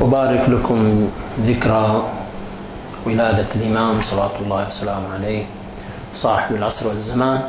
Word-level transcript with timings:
أبارك 0.00 0.48
لكم 0.48 1.10
ذكرى 1.40 2.08
ولادة 3.06 3.54
الإمام 3.54 4.00
صلوات 4.00 4.30
الله 4.40 4.66
وسلامه 4.66 5.08
عليه 5.14 5.44
صاحب 6.12 6.54
العصر 6.54 6.88
والزمان. 6.88 7.40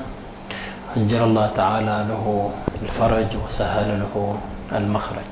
أجر 0.97 1.23
الله 1.23 1.47
تعالى 1.55 2.05
له 2.09 2.51
الفرج 2.83 3.29
وسهل 3.45 3.99
له 3.99 4.37
المخرج. 4.75 5.31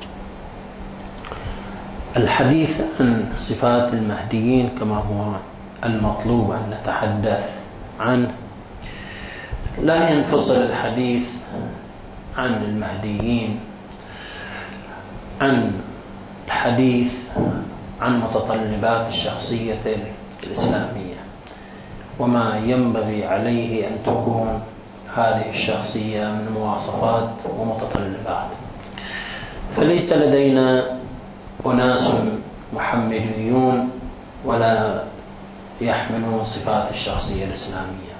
الحديث 2.16 2.70
عن 3.00 3.28
صفات 3.36 3.94
المهديين 3.94 4.70
كما 4.80 4.96
هو 4.96 5.36
المطلوب 5.84 6.50
أن 6.50 6.64
نتحدث 6.72 7.44
عنه. 8.00 8.30
لا 9.82 10.10
ينفصل 10.10 10.56
الحديث 10.56 11.28
عن 12.38 12.52
المهديين 12.64 13.60
عن 15.40 15.72
الحديث 16.50 17.12
عن 18.00 18.20
متطلبات 18.20 19.08
الشخصية 19.08 19.86
الإسلامية 20.42 21.20
وما 22.18 22.58
ينبغي 22.64 23.26
عليه 23.26 23.86
أن 23.88 23.92
تكون 24.06 24.60
هذه 25.14 25.50
الشخصية 25.50 26.24
من 26.26 26.52
مواصفات 26.54 27.30
ومتطلبات. 27.58 28.48
فليس 29.76 30.12
لدينا 30.12 30.98
أناس 31.66 32.10
محمديون 32.74 33.90
ولا 34.44 35.04
يحملون 35.80 36.44
صفات 36.44 36.90
الشخصية 36.90 37.44
الإسلامية. 37.44 38.14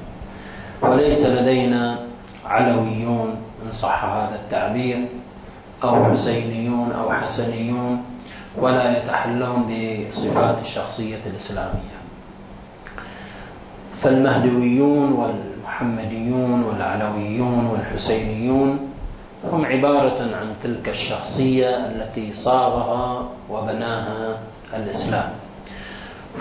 وليس 0.83 1.27
لدينا 1.27 1.98
علويون 2.47 3.28
إن 3.66 3.72
صح 3.72 4.05
هذا 4.05 4.34
التعبير 4.44 5.06
أو 5.84 6.05
حسينيون 6.05 6.92
أو 6.92 7.12
حسنيون 7.12 8.02
ولا 8.59 8.98
يتحلون 8.98 9.60
بصفات 9.68 10.58
الشخصية 10.64 11.20
الإسلامية. 11.27 11.98
فالمهدويون 14.02 15.12
والمحمديون 15.12 16.62
والعلويون 16.64 17.66
والحسينيون 17.66 18.91
هم 19.52 19.64
عبارة 19.66 20.22
عن 20.22 20.55
تلك 20.62 20.88
الشخصية 20.88 21.69
التي 21.86 22.33
صاغها 22.33 23.28
وبناها 23.50 24.38
الإسلام. 24.75 25.30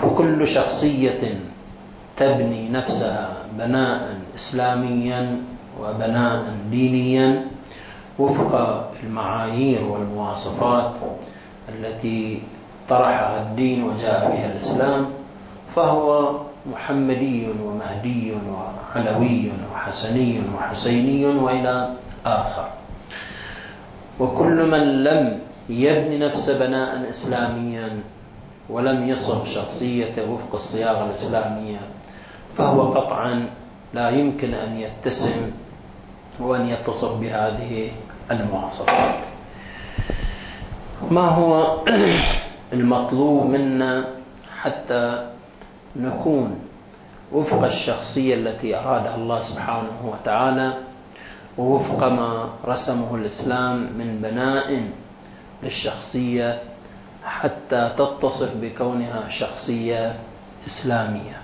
فكل 0.02 0.48
شخصية 0.48 1.34
تبني 2.16 2.68
نفسها 2.68 3.28
بناء 3.58 4.00
إسلاميا 4.34 5.36
وبناء 5.80 6.42
دينيا. 6.70 7.44
وفق 8.18 8.52
المعايير 9.02 9.84
والمواصفات 9.84 10.92
التي 11.68 12.42
طرحها 12.88 13.42
الدين 13.42 13.84
وجاء 13.84 14.20
بها 14.30 14.46
الإسلام 14.52 15.06
فهو 15.76 16.38
محمدي 16.66 17.48
ومهدي 17.64 18.34
وعلوي 18.34 19.52
وحسني 19.72 20.42
وحسيني 20.56 21.26
وإلى 21.26 21.76
آخر. 22.26 22.68
وكل 24.20 24.58
من 24.70 25.04
لم 25.04 25.38
يبني 25.68 26.18
نفسه 26.18 26.58
بناء 26.58 27.10
إسلاميا 27.10 27.88
ولم 28.68 29.08
يصف 29.08 29.48
شخصيته 29.54 30.30
وفق 30.30 30.54
الصياغة 30.54 31.06
الإسلامية 31.06 31.78
فهو 32.58 32.92
قطعا 32.92 33.48
لا 33.94 34.10
يمكن 34.10 34.54
أن 34.54 34.70
يتسم 34.78 35.50
وأن 36.40 36.66
يتصف 36.68 37.12
بهذه 37.20 37.90
المواصفات. 38.30 39.18
ما 41.10 41.28
هو 41.28 41.78
المطلوب 42.72 43.46
منا 43.46 44.04
حتى 44.60 45.26
نكون 45.96 46.58
وفق 47.32 47.64
الشخصية 47.64 48.34
التي 48.34 48.76
أرادها 48.76 49.14
الله 49.16 49.40
سبحانه 49.40 49.98
وتعالى 50.12 50.72
ووفق 51.58 52.04
ما 52.08 52.48
رسمه 52.64 53.14
الإسلام 53.14 53.76
من 53.76 54.20
بناء 54.22 54.82
للشخصية 55.62 56.58
حتى 57.24 57.90
تتصف 57.98 58.50
بكونها 58.56 59.28
شخصية 59.28 60.14
إسلامية. 60.66 61.36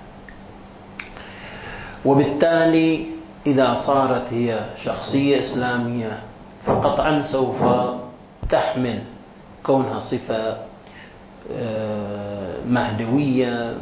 وبالتالي 2.04 3.06
إذا 3.46 3.80
صارت 3.86 4.32
هي 4.32 4.60
شخصية 4.84 5.38
إسلامية 5.38 6.18
فقطعا 6.66 7.22
سوف 7.22 7.62
تحمل 8.50 9.15
كونها 9.66 9.98
صفة 9.98 10.56
آه، 11.52 12.54
مهدوية 12.68 13.74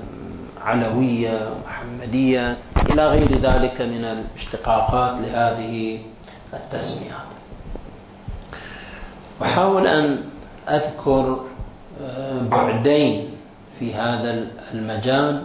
علوية 0.64 1.48
محمدية 1.66 2.56
إلى 2.90 3.06
غير 3.08 3.34
ذلك 3.38 3.80
من 3.80 4.04
الاشتقاقات 4.04 5.20
لهذه 5.20 5.98
التسميات. 6.54 7.28
أحاول 9.42 9.86
أن 9.86 10.18
أذكر 10.68 11.40
آه، 12.02 12.42
بعدين 12.42 13.30
في 13.78 13.94
هذا 13.94 14.46
المجال 14.74 15.42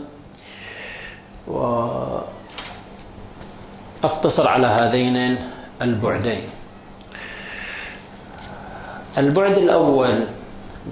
وأقتصر 1.48 2.28
على 4.48 4.68
هذين 4.68 5.38
البعدين. 5.82 6.42
البعد 9.18 9.58
الأول 9.58 10.24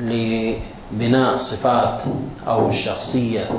لبناء 0.02 1.38
صفات 1.38 2.02
أو 2.48 2.70
الشخصية 2.70 3.50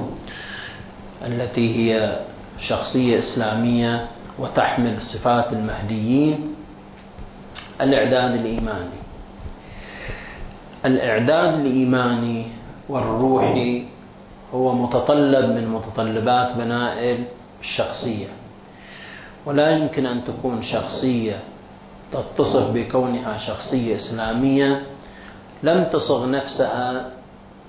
التي 1.27 1.77
هي 1.77 2.21
شخصية 2.69 3.19
إسلامية 3.19 4.07
وتحمل 4.39 5.03
صفات 5.03 5.53
المهديين 5.53 6.55
الإعداد 7.81 8.35
الإيماني. 8.35 8.99
الإعداد 10.85 11.55
الإيماني 11.61 12.47
والروحي 12.89 13.85
هو 14.55 14.75
متطلب 14.75 15.51
من 15.51 15.69
متطلبات 15.69 16.57
بناء 16.57 17.19
الشخصية. 17.61 18.27
ولا 19.47 19.71
يمكن 19.71 20.07
أن 20.07 20.25
تكون 20.25 20.63
شخصية 20.63 21.41
تتصف 22.13 22.71
بكونها 22.71 23.39
شخصية 23.39 23.97
إسلامية 23.97 24.83
لم 25.63 25.85
تصغ 25.85 26.31
نفسها 26.31 27.11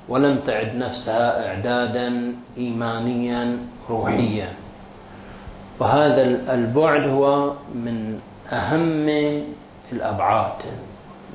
ولم 0.09 0.39
تعد 0.39 0.75
نفسها 0.75 1.47
إعدادا 1.47 2.35
إيمانيا 2.57 3.57
روحيا. 3.89 4.49
وهذا 5.79 6.21
البعد 6.53 7.07
هو 7.07 7.53
من 7.75 8.19
أهم 8.51 9.09
الأبعاد. 9.91 10.61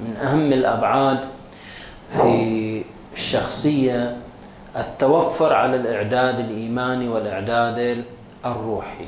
من 0.05 0.17
أهم 0.17 0.53
الأبعاد 0.53 1.19
في 2.13 2.85
الشخصية 3.15 4.17
التوفر 4.77 5.53
على 5.53 5.77
الإعداد 5.77 6.39
الإيماني 6.39 7.09
والإعداد 7.09 8.05
الروحي. 8.47 9.07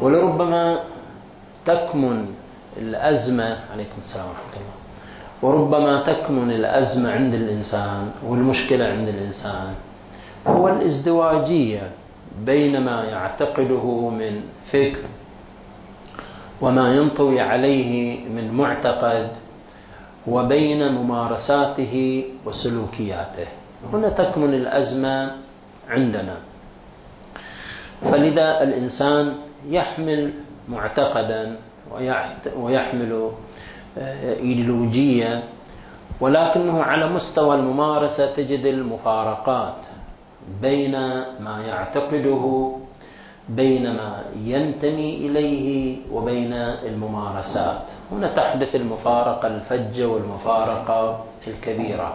ولربما 0.00 0.78
تكمن 1.66 2.34
الأزمة. 2.76 3.58
عليكم 3.72 3.98
السلام 3.98 4.26
ورحمة 4.28 4.54
الله. 4.56 4.76
وربما 5.42 6.02
تكمن 6.02 6.50
الأزمة 6.50 7.12
عند 7.12 7.34
الإنسان 7.34 8.10
والمشكلة 8.26 8.84
عند 8.84 9.08
الإنسان. 9.08 9.74
هو 10.46 10.68
الازدواجية 10.68 11.90
بين 12.44 12.80
ما 12.80 13.04
يعتقده 13.04 14.08
من 14.08 14.40
فكر 14.72 15.04
وما 16.60 16.94
ينطوي 16.94 17.40
عليه 17.40 18.28
من 18.28 18.50
معتقد 18.54 19.28
وبين 20.26 20.92
ممارساته 20.92 22.24
وسلوكياته. 22.46 23.46
هنا 23.92 24.08
تكمن 24.08 24.54
الأزمة 24.54 25.30
عندنا. 25.88 26.36
فلذا 28.00 28.62
الإنسان 28.62 29.34
يحمل 29.68 30.32
معتقدا 30.68 31.56
ويحمل 32.56 33.30
إيديولوجية 34.18 35.42
ولكنه 36.20 36.82
على 36.82 37.08
مستوى 37.08 37.56
الممارسة 37.56 38.34
تجد 38.34 38.64
المفارقات 38.66 39.76
بين 40.62 40.92
ما 41.40 41.62
يعتقده 41.66 42.72
بين 43.48 43.90
ما 43.92 44.24
ينتمي 44.36 45.16
إليه 45.16 45.98
وبين 46.12 46.52
الممارسات. 46.52 47.82
هنا 48.12 48.28
تحدث 48.28 48.74
المفارقة 48.74 49.48
الفجة 49.48 50.08
والمفارقة 50.08 51.24
الكبيرة. 51.46 52.14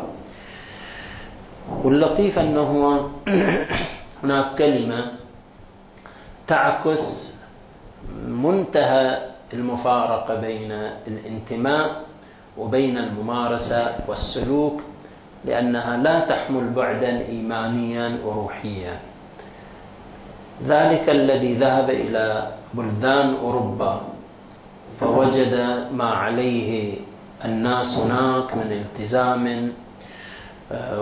واللطيف 1.83 2.39
أنه 2.39 3.01
هناك 4.23 4.57
كلمة 4.57 5.11
تعكس 6.47 7.33
منتهى 8.27 9.29
المفارقة 9.53 10.35
بين 10.35 10.71
الانتماء 11.07 12.01
وبين 12.57 12.97
الممارسة 12.97 13.95
والسلوك 14.07 14.81
لأنها 15.45 15.97
لا 15.97 16.19
تحمل 16.19 16.69
بعدا 16.69 17.19
إيمانيا 17.29 18.17
وروحيا. 18.25 18.99
ذلك 20.67 21.09
الذي 21.09 21.53
ذهب 21.57 21.89
إلى 21.89 22.47
بلدان 22.73 23.35
أوروبا 23.35 24.01
فوجد 24.99 25.53
ما 25.93 26.09
عليه 26.09 26.93
الناس 27.45 27.97
هناك 27.97 28.55
من 28.55 28.71
التزام 28.71 29.71
آه، 30.71 31.01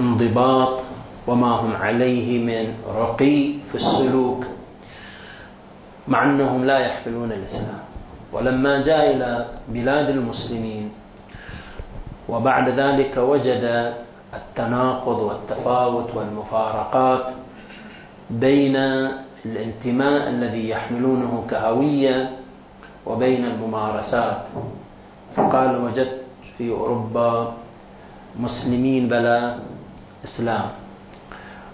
وانضباط 0.00 0.80
وما 1.26 1.46
هم 1.46 1.76
عليه 1.76 2.28
من 2.44 2.74
رقي 2.96 3.52
في 3.70 3.74
السلوك. 3.74 4.44
مع 6.08 6.24
أنهم 6.24 6.64
لا 6.64 6.78
يحملون 6.78 7.32
الإسلام. 7.32 7.78
ولما 8.32 8.82
جاء 8.82 9.16
إلى 9.16 9.46
بلاد 9.68 10.08
المسلمين 10.08 10.92
وبعد 12.28 12.68
ذلك 12.68 13.16
وجد 13.16 13.94
التناقض 14.34 15.18
والتفاوت 15.18 16.14
والمفارقات 16.14 17.26
بين 18.30 18.76
الانتماء 19.44 20.28
الذي 20.28 20.68
يحملونه 20.68 21.46
كهوية 21.50 22.30
وبين 23.06 23.44
الممارسات. 23.44 24.42
فقال 25.36 25.84
وجدت 25.84 26.20
في 26.58 26.70
أوروبا 26.70 27.52
مسلمين 28.36 29.08
بلا 29.08 29.56
إسلام. 30.24 30.68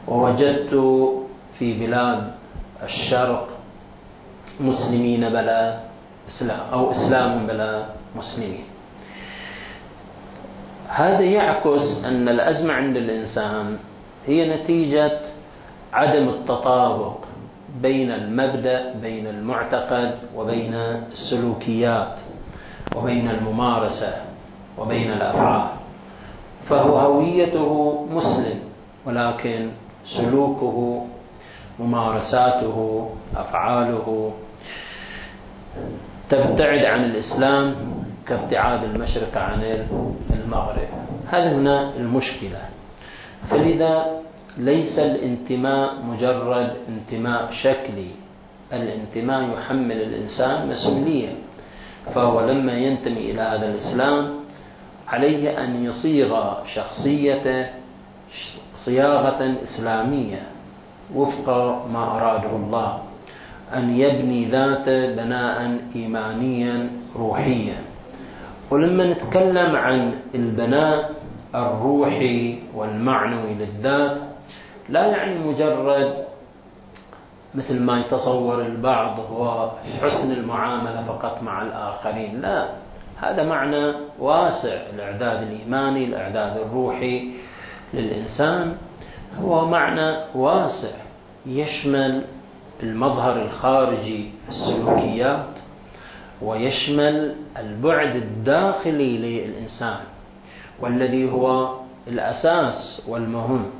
ووجدت 0.08 0.74
في 1.58 1.86
بلاد 1.86 2.30
الشرق 2.82 3.53
مسلمين 4.60 5.28
بلا 5.28 5.78
إسلام 6.28 6.60
أو 6.72 6.90
إسلام 6.90 7.46
بلا 7.46 7.84
مسلمين. 8.16 8.64
هذا 10.88 11.20
يعكس 11.20 12.04
أن 12.04 12.28
الأزمة 12.28 12.72
عند 12.72 12.96
الإنسان 12.96 13.78
هي 14.26 14.56
نتيجة 14.56 15.20
عدم 15.92 16.28
التطابق 16.28 17.18
بين 17.82 18.10
المبدأ 18.10 18.94
بين 19.02 19.26
المعتقد 19.26 20.18
وبين 20.36 20.74
السلوكيات 21.12 22.14
وبين 22.96 23.30
الممارسة 23.30 24.12
وبين 24.78 25.10
الأفعال. 25.12 25.68
فهو 26.68 26.96
هويته 26.98 28.06
مسلم 28.10 28.58
ولكن 29.06 29.70
سلوكه 30.04 31.06
ممارساته 31.78 33.10
أفعاله 33.36 34.32
تبتعد 36.30 36.84
عن 36.84 37.04
الإسلام 37.04 37.74
كابتعاد 38.26 38.84
المشرق 38.84 39.36
عن 39.36 39.60
المغرب. 40.30 40.88
هذه 41.28 41.52
هنا 41.52 41.96
المشكلة. 41.96 42.60
فلذا 43.50 44.06
ليس 44.58 44.98
الانتماء 44.98 45.94
مجرد 46.04 46.72
انتماء 46.88 47.50
شكلي. 47.52 48.10
الانتماء 48.72 49.58
يحمل 49.58 50.02
الإنسان 50.02 50.68
مسؤولية. 50.68 51.28
فهو 52.14 52.40
لما 52.40 52.72
ينتمي 52.72 53.30
إلى 53.30 53.40
هذا 53.40 53.66
الإسلام 53.66 54.30
عليه 55.08 55.64
أن 55.64 55.84
يصيغ 55.84 56.54
شخصيته 56.74 57.66
صياغة 58.74 59.54
إسلامية 59.64 60.42
وفق 61.14 61.48
ما 61.92 62.16
أراده 62.16 62.56
الله. 62.56 63.02
أن 63.76 63.98
يبني 63.98 64.44
ذاته 64.50 65.14
بناء 65.14 65.78
إيمانيا 65.96 66.90
روحيا. 67.16 67.76
ولما 68.70 69.06
نتكلم 69.12 69.76
عن 69.76 70.12
البناء 70.34 71.10
الروحي 71.54 72.58
والمعنوي 72.74 73.54
للذات 73.54 74.18
لا 74.88 75.06
يعني 75.06 75.38
مجرد 75.38 76.24
مثل 77.54 77.80
ما 77.80 78.00
يتصور 78.00 78.62
البعض 78.62 79.20
هو 79.20 79.70
حسن 80.02 80.32
المعاملة 80.32 81.04
فقط 81.06 81.42
مع 81.42 81.62
الآخرين 81.62 82.40
لا. 82.40 82.68
هذا 83.22 83.42
معنى 83.44 83.92
واسع 84.18 84.74
الإعداد 84.94 85.42
الإيماني 85.42 86.04
الإعداد 86.04 86.56
الروحي 86.56 87.30
للإنسان 87.94 88.76
هو 89.42 89.66
معنى 89.68 90.16
واسع 90.34 90.96
يشمل 91.46 92.22
المظهر 92.82 93.42
الخارجي 93.42 94.30
السلوكيات 94.48 95.46
ويشمل 96.42 97.34
البعد 97.58 98.16
الداخلي 98.16 99.18
للإنسان 99.18 100.00
والذي 100.80 101.32
هو 101.32 101.74
الأساس 102.08 103.02
والمهم 103.08 103.70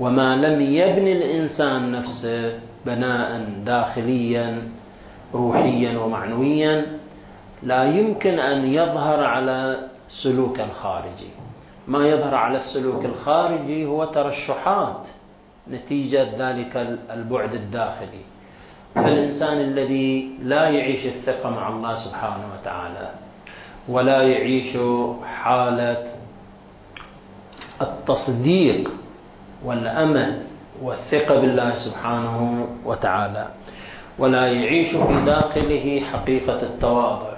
وما 0.00 0.36
لم 0.36 0.60
يبني 0.60 1.12
الإنسان 1.12 1.92
نفسه 1.92 2.58
بناء 2.86 3.48
داخليا 3.64 4.68
روحيا 5.34 5.98
ومعنويا 5.98 6.86
لا 7.62 7.84
يمكن 7.84 8.38
أن 8.38 8.64
يظهر 8.72 9.24
على 9.24 9.78
سلوك 10.22 10.60
الخارجي. 10.60 11.30
ما 11.88 12.08
يظهر 12.08 12.34
على 12.34 12.58
السلوك 12.58 13.04
الخارجي 13.04 13.86
هو 13.86 14.04
ترشحات. 14.04 15.06
نتيجة 15.70 16.28
ذلك 16.38 16.98
البعد 17.10 17.54
الداخلي. 17.54 18.24
فالإنسان 18.94 19.60
الذي 19.60 20.30
لا 20.42 20.68
يعيش 20.68 21.06
الثقة 21.06 21.50
مع 21.50 21.68
الله 21.68 21.94
سبحانه 21.94 22.44
وتعالى 22.60 23.10
ولا 23.88 24.22
يعيش 24.22 24.76
حالة 25.42 26.04
التصديق 27.82 28.90
والأمل 29.64 30.42
والثقة 30.82 31.40
بالله 31.40 31.76
سبحانه 31.76 32.68
وتعالى 32.84 33.46
ولا 34.18 34.46
يعيش 34.46 34.90
في 34.96 35.24
داخله 35.26 36.02
حقيقة 36.12 36.62
التواضع 36.62 37.32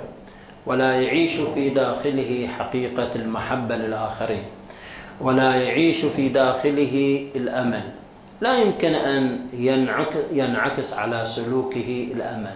ولا 0.66 1.00
يعيش 1.02 1.40
في 1.54 1.70
داخله 1.70 2.48
حقيقة 2.58 3.14
المحبة 3.14 3.76
للآخرين 3.76 4.44
ولا 5.20 5.54
يعيش 5.54 6.04
في 6.16 6.28
داخله 6.28 7.26
الأمل. 7.36 7.82
لا 8.43 8.59
يمكن 8.59 8.94
أن 8.94 9.39
ينعكس 10.33 10.93
على 10.93 11.33
سلوكه 11.37 12.12
الأمل. 12.15 12.55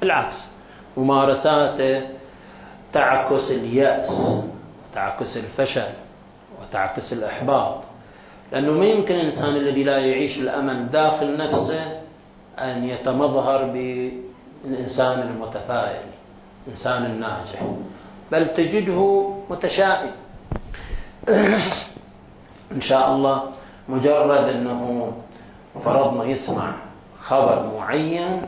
بالعكس 0.00 0.36
ممارساته 0.96 2.02
تعكس 2.92 3.50
اليأس 3.50 4.42
وتعكس 4.90 5.36
الفشل 5.36 5.88
وتعكس 6.62 7.12
الإحباط. 7.12 7.82
لأنه 8.52 8.72
ما 8.72 8.84
يمكن 8.84 9.14
الإنسان 9.14 9.56
الذي 9.56 9.84
لا 9.84 9.98
يعيش 9.98 10.38
الأمل 10.38 10.90
داخل 10.90 11.36
نفسه 11.36 12.00
أن 12.58 12.84
يتمظهر 12.84 13.64
بالإنسان 13.64 15.20
المتفائل 15.20 16.06
الإنسان 16.66 17.04
الناجح. 17.04 17.62
بل 18.32 18.48
تجده 18.54 19.30
متشائم. 19.50 20.10
إن 22.76 22.80
شاء 22.80 23.12
الله 23.12 23.42
مجرد 23.90 24.44
أنه 24.48 25.12
فرضنا 25.84 26.24
يسمع 26.24 26.72
خبر 27.20 27.56
معين 27.76 28.42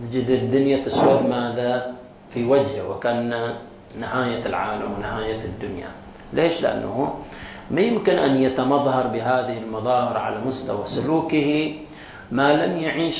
تجد 0.00 0.28
الدنيا 0.30 0.84
تسود 0.84 1.26
ماذا؟ 1.28 1.92
في 2.34 2.46
وجهه 2.46 2.88
وكأن 2.90 3.54
نهاية 4.00 4.46
العالم 4.46 4.92
ونهاية 4.96 5.44
الدنيا. 5.44 5.88
ليش؟ 6.32 6.60
لأنه 6.62 7.14
ما 7.70 7.80
يمكن 7.80 8.12
أن 8.18 8.36
يتمظهر 8.36 9.06
بهذه 9.06 9.58
المظاهر 9.58 10.16
على 10.16 10.38
مستوى 10.46 10.86
سلوكه 10.86 11.74
ما 12.32 12.66
لم 12.66 12.78
يعيش 12.78 13.18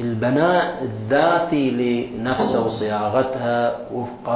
البناء 0.00 0.82
الذاتي 0.82 1.70
لنفسه 1.70 2.66
وصياغتها 2.66 3.76
وفق 3.92 4.26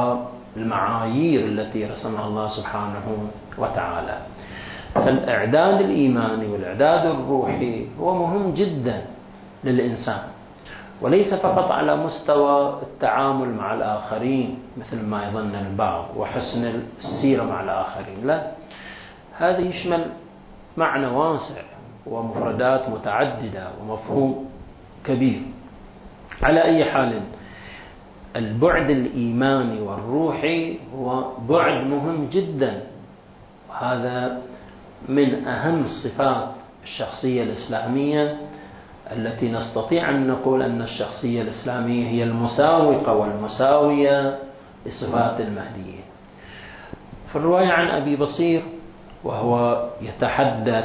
المعايير 0.56 1.44
التي 1.46 1.84
رسمها 1.84 2.26
الله 2.26 2.48
سبحانه 2.48 3.06
وتعالى. 3.58 4.18
فالإعداد 4.94 5.80
الإيماني 5.80 6.46
والإعداد 6.46 7.06
الروحي 7.06 7.86
هو 8.00 8.14
مهم 8.14 8.54
جدا 8.54 9.02
للإنسان 9.64 10.22
وليس 11.00 11.34
فقط 11.34 11.70
على 11.70 11.96
مستوى 11.96 12.78
التعامل 12.82 13.48
مع 13.48 13.74
الآخرين 13.74 14.58
مثل 14.76 15.02
ما 15.02 15.28
يظن 15.28 15.54
البعض 15.54 16.04
وحسن 16.16 16.82
السيرة 16.98 17.42
مع 17.44 17.62
الآخرين 17.62 18.26
لا 18.26 18.50
هذا 19.38 19.58
يشمل 19.58 20.06
معنى 20.76 21.06
واسع 21.06 21.62
ومفردات 22.06 22.88
متعددة 22.88 23.68
ومفهوم 23.82 24.50
كبير. 25.04 25.42
على 26.42 26.64
أي 26.64 26.84
حال 26.84 27.20
البعد 28.36 28.90
الإيماني 28.90 29.80
والروحي 29.80 30.78
هو 30.96 31.24
بعد 31.48 31.86
مهم 31.86 32.28
جدا 32.32 32.82
وهذا 33.70 34.38
من 35.08 35.46
أهم 35.48 35.82
الصفات 35.82 36.48
الشخصية 36.84 37.42
الإسلامية 37.42 38.36
التي 39.12 39.52
نستطيع 39.52 40.10
أن 40.10 40.26
نقول 40.28 40.62
أن 40.62 40.82
الشخصية 40.82 41.42
الإسلامية 41.42 42.08
هي 42.08 42.22
المساوقة 42.24 43.12
والمساوية 43.14 44.38
لصفات 44.86 45.40
المهديين 45.40 46.00
في 47.30 47.36
الرواية 47.36 47.68
عن 47.72 47.86
أبي 47.88 48.16
بصير 48.16 48.62
وهو 49.24 49.84
يتحدث 50.00 50.84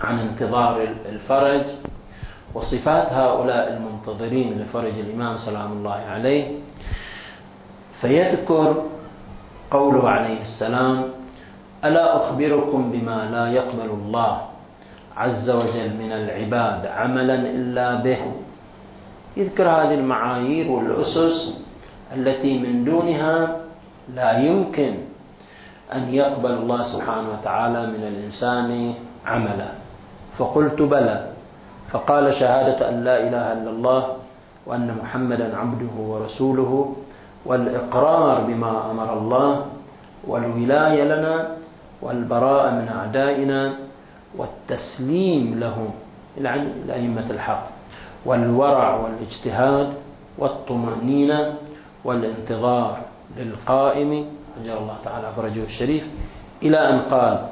عن 0.00 0.18
انتظار 0.18 0.88
الفرج 1.08 1.62
وصفات 2.54 3.12
هؤلاء 3.12 3.72
المنتظرين 3.72 4.58
لفرج 4.58 4.98
الإمام 4.98 5.36
سلام 5.36 5.72
الله 5.72 5.92
عليه 6.10 6.50
فيذكر 8.00 8.82
قوله 9.70 10.08
عليه 10.08 10.40
السلام 10.40 11.04
ألا 11.84 12.16
أخبركم 12.16 12.92
بما 12.92 13.28
لا 13.32 13.44
يقبل 13.52 13.90
الله 13.90 14.32
عز 15.16 15.50
وجل 15.50 15.90
من 15.98 16.12
العباد 16.12 16.86
عملا 16.86 17.34
إلا 17.34 17.94
به؟ 17.94 18.22
يذكر 19.36 19.68
هذه 19.68 19.94
المعايير 19.94 20.70
والأسس 20.70 21.54
التي 22.16 22.58
من 22.58 22.84
دونها 22.84 23.56
لا 24.14 24.38
يمكن 24.38 24.94
أن 25.94 26.14
يقبل 26.14 26.50
الله 26.50 26.82
سبحانه 26.82 27.28
وتعالى 27.32 27.86
من 27.86 28.02
الإنسان 28.08 28.94
عملا. 29.26 29.68
فقلت 30.38 30.82
بلى. 30.82 31.28
فقال 31.90 32.34
شهادة 32.34 32.88
أن 32.88 33.04
لا 33.04 33.16
إله 33.28 33.52
إلا 33.52 33.70
الله 33.70 34.02
وأن 34.66 34.96
محمدا 35.02 35.56
عبده 35.56 35.94
ورسوله 35.98 36.96
والإقرار 37.46 38.40
بما 38.40 38.90
أمر 38.90 39.18
الله 39.18 39.66
والولاية 40.28 41.04
لنا 41.04 41.48
والبراءة 42.02 42.70
من 42.70 42.88
أعدائنا 42.88 43.74
والتسليم 44.38 45.60
لهم 45.60 45.90
يعني 46.40 46.68
لأئمة 46.86 47.30
الحق. 47.30 47.66
والورع 48.26 48.94
والاجتهاد 48.94 49.92
والطمأنينة 50.38 51.54
والانتظار 52.04 52.98
للقائم 53.38 54.26
أجر 54.62 54.78
الله 54.78 54.96
تعالى 55.04 55.32
فرجه 55.36 55.64
الشريف 55.64 56.04
إلى 56.62 56.78
أن 56.78 57.00
قال 57.00 57.48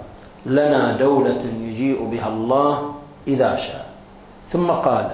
لنا 0.46 0.96
دولة 0.96 1.42
يجيء 1.42 2.04
بها 2.10 2.28
الله 2.28 2.94
إذا 3.28 3.56
شاء 3.56 3.86
ثم 4.50 4.70
قال 4.70 5.10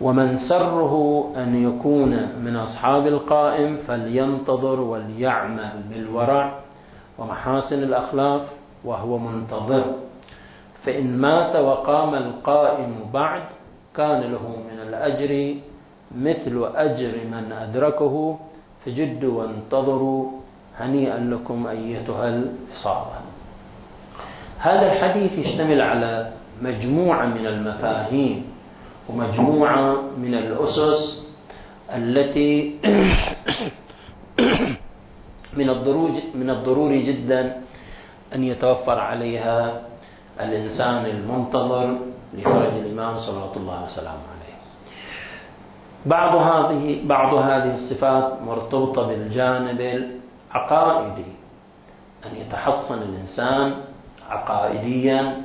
ومن 0.00 0.38
سره 0.48 1.24
أن 1.36 1.68
يكون 1.68 2.10
من 2.44 2.56
أصحاب 2.56 3.06
القائم 3.06 3.76
فلينتظر 3.86 4.80
وليعمل 4.80 5.70
بالورع 5.90 6.58
ومحاسن 7.18 7.82
الأخلاق 7.82 8.46
وهو 8.84 9.18
منتظر. 9.18 9.84
فإن 10.84 11.18
مات 11.18 11.56
وقام 11.56 12.14
القائم 12.14 13.10
بعد 13.14 13.42
كان 13.96 14.20
له 14.20 14.44
من 14.70 14.78
الأجر 14.88 15.54
مثل 16.14 16.54
أجر 16.74 17.12
من 17.32 17.52
أدركه. 17.52 18.38
فجدوا 18.86 19.42
وانتظروا 19.42 20.30
هنيئا 20.78 21.18
لكم 21.18 21.66
أيتها 21.66 22.28
الإصابة 22.28 23.18
هذا 24.58 24.92
الحديث 24.92 25.32
يشتمل 25.46 25.80
على 25.80 26.32
مجموعة 26.62 27.26
من 27.26 27.46
المفاهيم 27.46 28.44
ومجموعة 29.08 30.02
من 30.18 30.34
الأسس 30.34 31.22
التي 31.90 32.78
من 35.56 35.70
الضروري 35.70 36.22
من 36.34 36.50
الضروري 36.50 37.02
جدا 37.02 37.60
أن 38.34 38.44
يتوفر 38.44 38.98
عليها 38.98 39.82
الإنسان 40.40 41.06
المنتظر 41.06 41.98
لفرج 42.34 42.72
الإمام 42.84 43.18
صلوات 43.18 43.56
الله 43.56 43.84
وسلامه 43.84 44.26
عليه. 44.34 44.56
بعض 46.06 46.32
هذه 46.36 47.06
بعض 47.06 47.34
هذه 47.34 47.74
الصفات 47.74 48.42
مرتبطة 48.42 49.06
بالجانب 49.06 49.80
العقائدي. 49.80 51.30
أن 52.26 52.36
يتحصن 52.36 52.98
الإنسان 53.02 53.74
عقائديا 54.28 55.42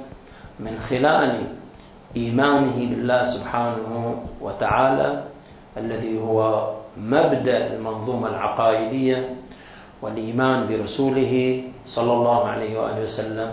من 0.59 0.79
خلال 0.89 1.43
إيمانه 2.17 2.75
بالله 2.75 3.37
سبحانه 3.37 4.23
وتعالى 4.41 5.23
الذي 5.77 6.19
هو 6.21 6.69
مبدأ 6.97 7.73
المنظومة 7.73 8.27
العقائدية 8.29 9.35
والإيمان 10.01 10.67
برسوله 10.67 11.63
صلى 11.85 12.13
الله 12.13 12.47
عليه 12.47 12.79
وآله 12.79 13.03
وسلم 13.03 13.49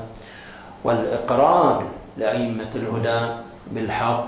والإقرار 0.85 1.85
لأئمة 2.17 2.71
الهدى 2.75 3.21
بالحق 3.73 4.27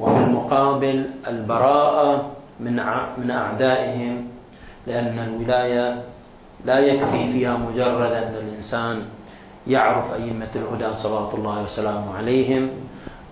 وفي 0.00 0.16
المقابل 0.18 1.10
البراءة 1.28 2.30
من 2.60 2.76
من 3.18 3.30
أعدائهم 3.30 4.28
لأن 4.86 5.18
الولاية 5.18 6.02
لا 6.64 6.78
يكفي 6.78 7.32
فيها 7.32 7.56
مجرد 7.56 8.12
أن 8.12 8.34
الإنسان 8.34 9.02
يعرف 9.66 10.12
أئمة 10.12 10.48
الهدى 10.56 10.94
صلوات 10.94 11.34
الله 11.34 11.62
وسلامه 11.62 12.16
عليهم 12.16 12.70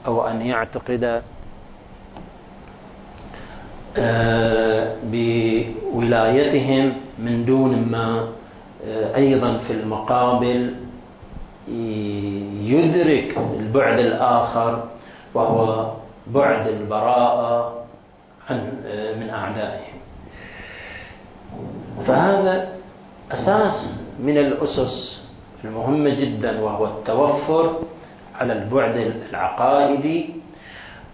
أو 0.06 0.26
أن 0.28 0.42
يعتقد 0.42 1.22
آه، 3.96 4.96
بولايتهم 5.04 6.92
من 7.22 7.44
دون 7.44 7.88
ما 7.90 8.28
آه، 8.86 9.16
أيضا 9.16 9.58
في 9.58 9.72
المقابل 9.72 10.74
يدرك 12.62 13.38
البعد 13.60 13.98
الآخر 13.98 14.84
وهو 15.34 15.92
بعد 16.26 16.66
البراءة 16.66 17.74
عن 18.50 18.72
آه، 18.86 19.14
من 19.14 19.30
أعدائهم. 19.30 19.98
فهذا 22.06 22.68
أساس 23.32 23.94
من 24.20 24.38
الأسس 24.38 25.22
المهمة 25.64 26.10
جدا 26.10 26.60
وهو 26.60 26.86
التوفر 26.86 27.78
على 28.40 28.52
البعد 28.52 29.12
العقائدي. 29.30 30.30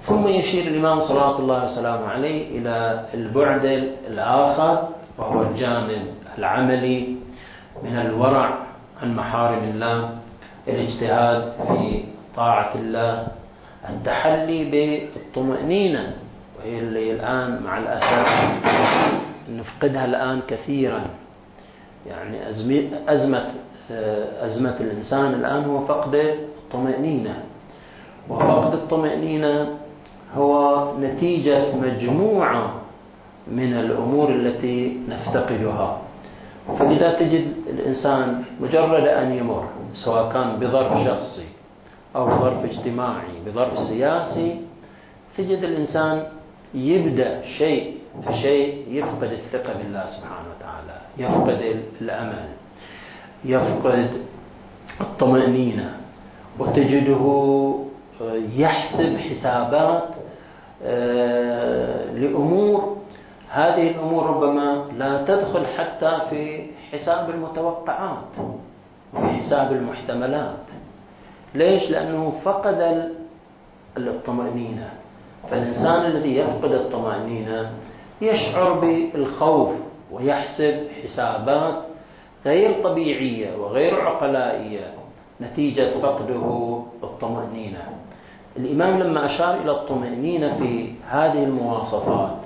ثم 0.03 0.29
يشير 0.29 0.67
الإمام 0.67 1.01
صلى 1.01 1.37
الله 1.39 1.65
وسلامه 1.65 2.07
عليه 2.09 2.59
إلى 2.59 3.05
البعد 3.15 3.65
الآخر 4.09 4.89
وهو 5.19 5.43
الجانب 5.43 6.03
العملي 6.39 7.17
من 7.83 7.99
الورع 7.99 8.59
عن 9.03 9.17
محارم 9.17 9.65
الله 9.65 10.11
الاجتهاد 10.69 11.53
في 11.69 12.05
طاعة 12.37 12.75
الله 12.75 13.27
التحلي 13.89 14.65
بالطمأنينة 14.71 16.13
وهي 16.59 16.79
اللي 16.79 17.13
الآن 17.13 17.63
مع 17.63 17.79
الأسف 17.79 18.29
نفقدها 19.51 20.05
الآن 20.05 20.41
كثيرا. 20.49 21.01
يعني 22.07 22.49
أزمة 23.09 23.45
أزمة 24.41 24.77
الإنسان 24.81 25.35
الآن 25.35 25.65
هو 25.65 25.87
فقد 25.87 26.15
الطمأنينة. 26.15 27.43
وفقد 28.29 28.73
الطمأنينة 28.73 29.69
هو 30.37 30.85
نتيجة 31.01 31.75
مجموعة 31.77 32.73
من 33.53 33.73
الأمور 33.75 34.29
التي 34.29 35.01
نفتقدها. 35.09 36.03
فلذا 36.79 37.13
تجد 37.13 37.55
الإنسان 37.71 38.45
مجرد 38.61 39.07
أن 39.09 39.33
يمر 39.33 39.65
سواء 40.05 40.33
كان 40.33 40.57
بظرف 40.61 40.93
شخصي 41.07 41.47
أو 42.17 42.27
بظرف 42.27 42.65
اجتماعي 42.65 43.41
بظرف 43.47 43.79
سياسي 43.79 44.61
تجد 45.37 45.63
الإنسان 45.65 46.23
يبدأ 46.75 47.43
شيء 47.59 47.97
فشيء 48.27 48.85
يفقد 48.91 49.33
الثقة 49.33 49.73
بالله 49.79 50.05
سبحانه 50.07 50.49
وتعالى 50.57 50.99
يفقد 51.19 51.61
الأمل 52.01 52.49
يفقد 53.45 54.09
الطمأنينة. 55.01 55.97
وتجده 56.59 57.25
يحسب 58.57 59.17
حسابات 59.17 60.09
آه، 60.85 62.13
لأمور 62.13 62.98
هذه 63.51 63.91
الأمور 63.91 64.27
ربما 64.27 64.85
لا 64.97 65.25
تدخل 65.25 65.67
حتى 65.67 66.19
في 66.31 66.67
حساب 66.93 67.31
المتوقعات 67.31 68.33
في 69.13 69.27
حساب 69.27 69.73
المحتملات. 69.73 70.65
ليش؟ 71.55 71.91
لأنه 71.91 72.33
فقد 72.45 73.09
الطمأنينة 73.97 74.91
فالإنسان 75.51 76.07
الذي 76.07 76.37
يفقد 76.37 76.73
الطمأنينة 76.73 77.71
يشعر 78.21 78.73
بالخوف 78.73 79.71
ويحسب 80.13 80.89
حسابات 81.03 81.75
غير 82.47 82.83
طبيعية 82.85 83.57
وغير 83.57 84.01
عقلائية 84.01 84.95
نتيجة 85.41 85.99
فقده 86.01 86.83
الطمأنينة 87.03 87.83
الإمام 88.57 88.99
لما 89.03 89.27
أشار 89.27 89.55
إلى 89.61 89.71
الطمأنينة 89.71 90.55
في 90.59 90.93
هذه 91.09 91.45
المواصفات 91.45 92.38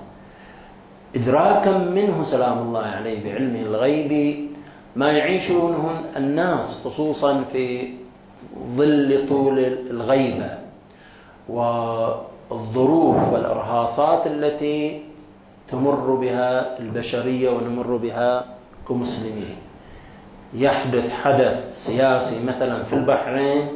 إدراكا 1.15 1.79
منه 1.79 2.25
سلام 2.25 2.59
الله 2.59 2.81
عليه 2.81 3.25
بعلمه 3.25 3.61
الغيب 3.61 4.13
ما 4.97 5.13
يعيشه 5.13 5.81
الناس 6.17 6.83
خصوصا 6.85 7.45
في 7.53 7.89
ظل 8.77 9.29
طول 9.29 9.59
الغيبة 9.91 10.51
والظروف 11.49 13.33
والإرهاصات 13.33 14.27
التي 14.27 15.03
تمر 15.71 16.15
بها 16.15 16.79
البشرية 16.79 17.51
ونمر 17.51 17.97
بها 17.97 18.45
كمسلمين. 18.89 19.57
يحدث 20.55 21.11
حدث 21.11 21.57
سياسي 21.87 22.45
مثلا 22.45 22.83
في 22.83 22.93
البحرين 22.93 23.69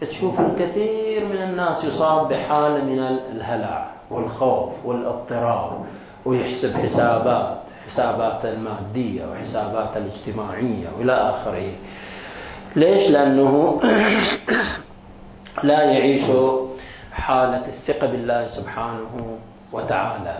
تشوف 0.00 0.40
الكثير 0.40 1.26
من 1.28 1.42
الناس 1.42 1.84
يصاب 1.84 2.28
بحالة 2.28 2.84
من 2.84 2.98
الهلع 3.32 3.90
والخوف 4.10 4.86
والأضطراب. 4.86 5.84
ويحسب 6.24 6.76
حسابات 6.76 7.58
حسابات 7.88 8.44
المادية 8.44 9.24
وحسابات 9.32 9.96
الاجتماعية 9.96 10.88
وإلى 10.98 11.12
آخره. 11.12 11.72
ليش؟ 12.76 13.10
لأنه 13.10 13.80
لا 15.68 15.82
يعيش 15.82 16.24
حالة 17.12 17.66
الثقة 17.66 18.06
بالله 18.06 18.46
سبحانه 18.46 19.38
وتعالى 19.72 20.38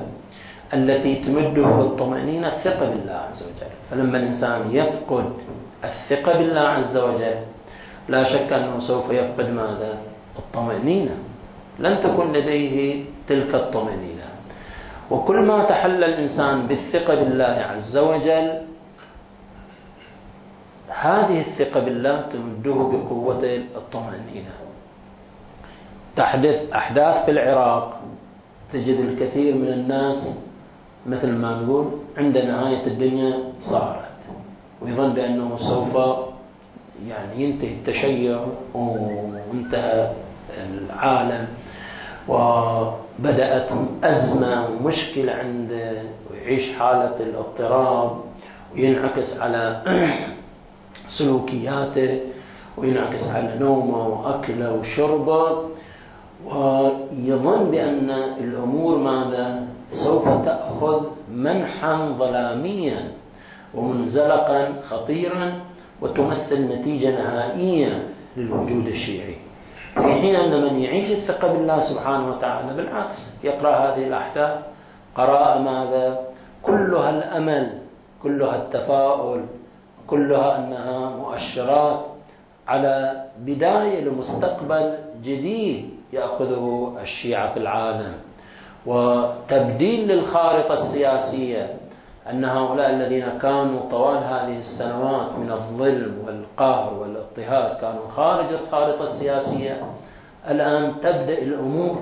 التي 0.75 1.15
تمده 1.15 1.63
بالطمأنينة 1.63 2.49
الثقة 2.49 2.91
بالله 2.91 3.21
عز 3.31 3.43
وجل. 3.43 3.73
فلما 3.91 4.19
الإنسان 4.19 4.61
يفقد 4.71 5.33
الثقة 5.85 6.39
بالله 6.39 6.61
عز 6.61 6.97
وجل 6.97 7.37
لا 8.09 8.25
شك 8.25 8.53
أنه 8.53 8.81
سوف 8.81 9.11
يفقد 9.11 9.49
ماذا؟ 9.49 9.99
الطمأنينة 10.39 11.17
لن 11.79 12.01
تكون 12.03 12.33
لديه 12.33 13.05
تلك 13.29 13.55
الطمأنينة 13.55 14.14
وكل 15.11 15.41
ما 15.41 15.65
تحلى 15.65 16.07
الإنسان 16.07 16.67
بالثقة 16.67 17.15
بالله 17.15 17.45
عز 17.45 17.97
وجل 17.97 18.61
هذه 20.89 21.41
الثقة 21.41 21.81
بالله 21.81 22.21
تمده 22.21 22.75
بقوة 22.75 23.45
الطمأنينة. 23.77 24.55
تحدث 26.17 26.73
أحداث 26.73 27.25
في 27.25 27.31
العراق 27.31 28.01
تجد 28.73 28.99
الكثير 29.01 29.55
من 29.55 29.69
الناس 29.69 30.39
مثل 31.07 31.33
ما 31.33 31.63
نقول 31.63 31.87
عند 32.17 32.39
نهاية 32.39 32.87
الدنيا 32.87 33.39
صارت 33.61 34.05
ويظن 34.83 35.13
بأنه 35.13 35.57
سوف 35.59 35.95
يعني 37.09 37.45
ينتهي 37.45 37.75
التشيع 37.75 38.41
وانتهى 38.75 40.13
العالم. 40.59 41.49
وبدأت 42.29 43.69
أزمة 44.05 44.69
ومشكلة 44.69 45.33
عنده 45.33 46.03
ويعيش 46.31 46.77
حالة 46.79 47.17
الاضطراب 47.21 48.21
وينعكس 48.75 49.37
على 49.37 49.83
سلوكياته 51.19 52.21
وينعكس 52.77 53.23
على 53.23 53.57
نومه 53.61 54.09
وأكله 54.09 54.73
وشربه. 54.73 55.65
ويظن 56.45 57.71
بأن 57.71 58.11
الأمور 58.41 58.99
ماذا؟ 58.99 59.67
سوف 59.93 60.25
تأخذ 60.29 61.07
منحا 61.33 62.15
ظلاميا 62.19 63.13
ومنزلقا 63.75 64.73
خطيرا 64.89 65.53
وتمثل 66.03 66.61
نتيجة 66.61 67.11
نهائية 67.11 68.03
للوجود 68.37 68.87
الشيعي. 68.87 69.44
في 69.95 70.15
حين 70.15 70.35
أن 70.37 70.63
من 70.63 70.79
يعيش 70.83 71.11
الثقة 71.11 71.53
بالله 71.53 71.81
سبحانه 71.81 72.31
وتعالى 72.31 72.75
بالعكس 72.75 73.19
يقرأ 73.45 73.75
هذه 73.75 74.07
الأحداث 74.07 74.59
قراءة 75.15 75.59
ماذا؟ 75.59 76.19
كلها 76.63 77.11
الأمل 77.11 77.79
كلها 78.23 78.57
التفاؤل 78.57 79.47
كلها 80.07 80.59
أنها 80.59 81.11
مؤشرات 81.17 82.01
على 82.69 83.25
بداية 83.39 84.05
لمستقبل 84.05 84.95
جديد 85.23 85.91
يأخذه 86.13 86.97
الشيعة 87.03 87.53
في 87.53 87.59
العالم 87.61 88.13
وتبديل 88.87 90.09
للخارطة 90.09 90.75
السياسية. 90.75 91.75
أن 92.31 92.45
هؤلاء 92.45 92.91
الذين 92.91 93.39
كانوا 93.39 93.91
طوال 93.91 94.17
هذه 94.17 94.59
السنوات 94.59 95.33
من 95.39 95.51
الظلم 95.53 96.19
والقهر 96.27 96.95
والاضطهاد 96.95 97.77
كانوا 97.81 98.09
خارج 98.17 98.53
الخارطة 98.53 99.05
السياسية 99.13 99.83
الآن 100.51 101.01
تبدأ 101.01 101.39
الأمور 101.39 101.97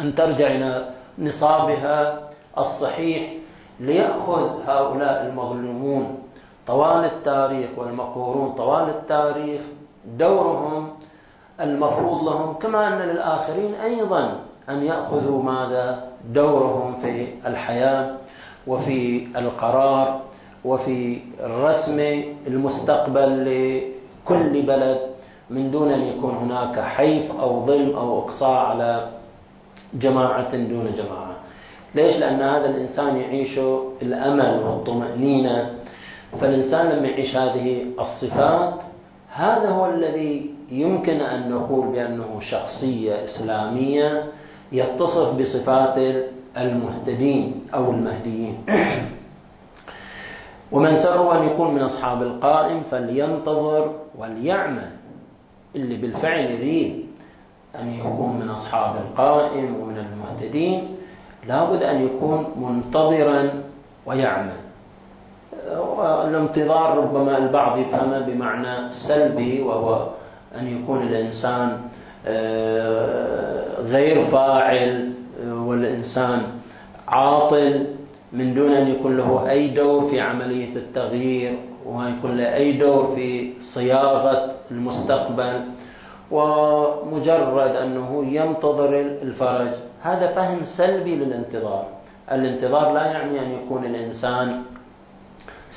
أن 0.00 0.14
ترجع 0.14 0.46
إلى 0.46 0.84
نصابها 1.18 2.20
الصحيح 2.58 3.32
ليأخذ 3.80 4.48
هؤلاء 4.66 5.26
المظلومون 5.26 6.18
طوال 6.66 7.04
التاريخ 7.04 7.70
والمقهورون 7.76 8.52
طوال 8.52 8.88
التاريخ 8.88 9.60
دورهم 10.18 10.90
المفروض 11.60 12.24
لهم 12.24 12.54
كما 12.54 12.88
أن 12.88 12.98
للآخرين 13.08 13.74
أيضا 13.74 14.40
أن 14.68 14.82
يأخذوا 14.84 15.42
ماذا؟ 15.42 16.10
دورهم 16.24 17.00
في 17.00 17.28
الحياة 17.46 18.16
وفي 18.66 19.26
القرار 19.36 20.20
وفي 20.64 21.18
رسم 21.40 21.98
المستقبل 22.46 23.30
لكل 23.44 24.62
بلد. 24.62 25.00
من 25.50 25.70
دون 25.70 25.90
أن 25.92 26.02
يكون 26.02 26.34
هناك 26.34 26.80
حيف 26.80 27.32
أو 27.40 27.66
ظلم 27.66 27.96
أو 27.96 28.18
إقصاء 28.18 28.58
على 28.58 29.08
جماعة 29.94 30.56
دون 30.56 30.92
جماعة. 30.96 31.36
ليش؟ 31.94 32.16
لأن 32.16 32.40
هذا 32.42 32.70
الإنسان 32.70 33.16
يعيش 33.16 33.58
الأمل 34.02 34.62
والطمأنينة. 34.64 35.70
فالإنسان 36.40 36.86
لما 36.86 37.08
يعيش 37.08 37.36
هذه 37.36 37.86
الصفات 38.00 38.74
هذا 39.32 39.68
هو 39.70 39.86
الذي 39.86 40.50
يمكن 40.70 41.20
أن 41.20 41.50
نقول 41.50 41.86
بأنه 41.86 42.40
شخصية 42.40 43.24
إسلامية 43.24 44.24
يتصف 44.72 45.34
بصفات 45.40 46.24
المهتدين 46.56 47.66
أو 47.74 47.90
المهديين. 47.90 48.58
ومن 50.72 51.02
سره 51.02 51.38
أن 51.38 51.46
يكون 51.46 51.74
من 51.74 51.80
أصحاب 51.80 52.22
القائم 52.22 52.82
فلينتظر 52.90 53.94
وليعمل. 54.18 54.90
اللي 55.76 55.96
بالفعل 55.96 56.40
يريد 56.40 57.06
أن 57.80 57.92
يكون 57.94 58.36
من 58.40 58.48
أصحاب 58.48 58.96
القائم 58.96 59.76
ومن 59.80 59.98
المهتدين 59.98 60.88
لابد 61.48 61.82
أن 61.82 62.06
يكون 62.06 62.46
منتظرا 62.56 63.50
ويعمل. 64.06 64.52
الانتظار 66.28 66.98
ربما 66.98 67.38
البعض 67.38 67.78
يفهمه 67.78 68.18
بمعنى 68.18 68.92
سلبي 69.08 69.60
وهو 69.62 70.08
أن 70.58 70.66
يكون 70.82 71.02
الإنسان 71.02 71.80
آه، 72.26 73.80
غير 73.82 74.30
فاعل 74.30 75.12
والإنسان 75.70 76.42
عاطل 77.08 77.86
من 78.32 78.54
دون 78.54 78.72
أن 78.72 78.86
يكون 78.88 79.16
له 79.16 79.50
أي 79.50 79.68
دور 79.68 80.10
في 80.10 80.20
عملية 80.20 80.76
التغيير 80.76 81.58
وما 81.86 82.08
يكون 82.08 82.36
له 82.36 82.54
أي 82.54 82.72
دور 82.72 83.14
في 83.14 83.52
صياغة 83.74 84.52
المستقبل 84.70 85.56
ومجرد 86.30 87.76
أنه 87.76 88.24
ينتظر 88.26 89.00
الفرج. 89.22 89.72
هذا 90.02 90.26
فهم 90.34 90.58
سلبي 90.76 91.14
للانتظار. 91.16 91.86
الانتظار 92.32 92.92
لا 92.92 93.04
يعني 93.06 93.40
أن 93.40 93.50
يكون 93.50 93.84
الإنسان 93.84 94.62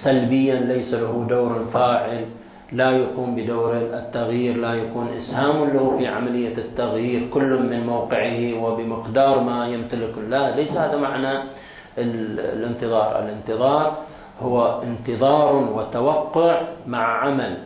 سلبيا 0.03 0.56
ليس 0.56 0.93
له 0.93 1.25
دور 1.29 1.65
فاعل. 1.73 2.25
لا 2.73 2.91
يقوم 2.91 3.36
بدور 3.36 3.77
التغيير 3.77 4.57
لا 4.57 4.73
يكون 4.73 5.07
إسهام 5.17 5.69
له 5.73 5.97
في 5.97 6.07
عملية 6.07 6.57
التغيير 6.57 7.29
كل 7.29 7.51
من 7.69 7.86
موقعه 7.86 8.63
وبمقدار 8.63 9.39
ما 9.39 9.67
يمتلك. 9.67 10.17
لا 10.17 10.55
ليس 10.55 10.71
هذا 10.71 10.97
معنى 10.97 11.43
الانتظار. 11.97 13.19
الانتظار 13.19 13.97
هو 14.41 14.81
انتظار 14.83 15.55
وتوقع 15.55 16.62
مع 16.88 17.17
عمل. 17.23 17.57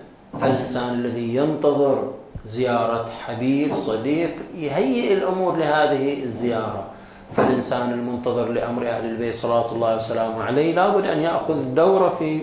فالإنسان 0.42 0.94
الذي 0.94 1.36
ينتظر 1.36 2.12
زيارة 2.46 3.10
حبيب 3.26 3.76
صديق 3.76 4.36
يهيئ 4.56 5.14
الأمور 5.14 5.56
لهذه 5.56 6.24
الزيارة. 6.24 6.84
فالإنسان 7.36 7.94
المنتظر 7.94 8.48
لأمر 8.52 8.90
أهل 8.90 9.06
البيت 9.06 9.36
صلاة 9.36 9.72
الله 9.72 9.96
وسلامه 9.96 10.44
عليه 10.44 10.76
لابد 10.76 11.06
أن 11.06 11.20
يأخذ 11.20 11.74
دوره 11.76 12.10
في 12.20 12.42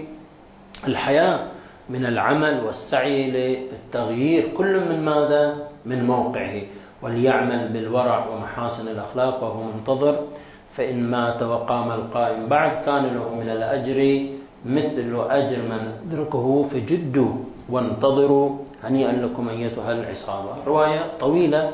الحياة. 0.89 1.54
من 1.89 2.07
العمل 2.07 2.61
والسعي 2.67 3.31
للتغيير 3.31 4.49
كل 4.57 4.81
من 4.89 5.05
ماذا؟ 5.05 5.69
من 5.87 6.05
موقعه. 6.07 6.63
وليعمل 7.03 7.69
بالورع 7.69 8.29
ومحاسن 8.29 8.89
الأخلاق 8.89 9.43
وهو 9.45 9.63
منتظر. 9.63 10.17
فإن 10.77 11.11
مات 11.11 11.43
وقام 11.43 11.91
القائم 11.91 12.49
بعد 12.49 12.85
كان 12.85 13.05
له 13.05 13.35
من 13.35 13.49
الأجر 13.49 14.27
مثل 14.67 15.11
أجر 15.31 15.59
من 15.63 15.83
أدركه 16.09 16.69
فجدوا 16.73 17.33
وانتظروا 17.69 18.49
هنيئا 18.83 19.13
لكم 19.13 19.49
أيتها 19.49 19.93
العصابة. 19.93 20.65
رواية 20.67 21.01
طويلة. 21.21 21.71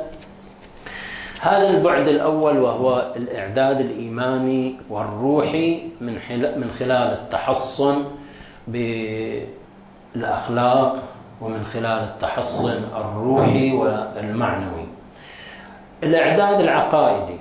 هذا 1.41 1.71
البعد 1.71 2.09
الأول 2.09 2.59
وهو 2.59 3.13
الإعداد 3.17 3.81
الإيماني 3.81 4.75
والروحي 4.91 5.83
من 6.01 6.71
خلال 6.79 7.09
التحصن 7.13 8.05
بالأخلاق 10.15 10.97
ومن 11.41 11.65
خلال 11.65 11.87
التحصن 12.03 12.83
الروحي 12.97 13.73
والمعنوي 13.73 14.87
الإعداد 16.03 16.61
العقائدي. 16.61 17.39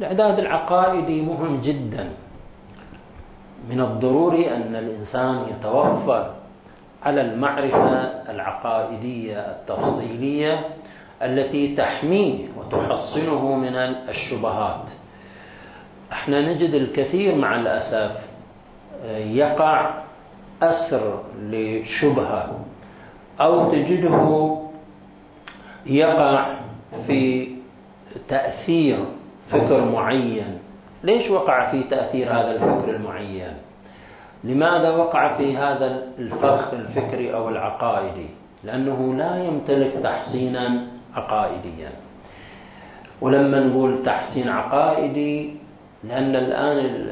الإعداد 0.00 0.38
العقائدي 0.38 1.22
مهم 1.22 1.60
جدا. 1.60 2.08
من 3.70 3.80
الضروري 3.80 4.56
أن 4.56 4.76
الإنسان 4.76 5.46
يتوفر 5.48 6.34
على 7.02 7.20
المعرفة 7.20 8.00
العقائدية 8.30 9.38
التفصيلية 9.38 10.60
التي 11.22 11.76
تحميه 11.76 12.48
وتحصنه 12.58 13.56
من 13.56 13.76
الشبهات. 14.08 14.84
إحنا 16.12 16.40
نجد 16.40 16.74
الكثير 16.74 17.34
مع 17.34 17.56
الأسف 17.60 18.12
يقع 19.16 20.03
أسر 20.70 21.22
لشبهة 21.42 22.60
أو 23.40 23.72
تجده 23.72 24.56
يقع 25.86 26.54
في 27.06 27.48
تأثير 28.28 28.98
فكر 29.50 29.84
معين. 29.84 30.58
ليش 31.04 31.30
وقع 31.30 31.70
في 31.70 31.82
تأثير 31.82 32.30
هذا 32.30 32.50
الفكر 32.50 32.96
المعين؟ 32.96 33.52
لماذا 34.44 34.90
وقع 34.90 35.36
في 35.36 35.56
هذا 35.56 36.02
الفخ 36.18 36.74
الفكري 36.74 37.34
أو 37.34 37.48
العقائدي؟ 37.48 38.26
لأنه 38.64 39.14
لا 39.14 39.44
يمتلك 39.44 39.92
تحسينا 40.02 40.86
عقائديا. 41.14 41.90
ولما 43.20 43.60
نقول 43.60 44.02
تحسين 44.02 44.48
عقائدي 44.48 45.56
لأن 46.04 46.36
الآن 46.36 47.06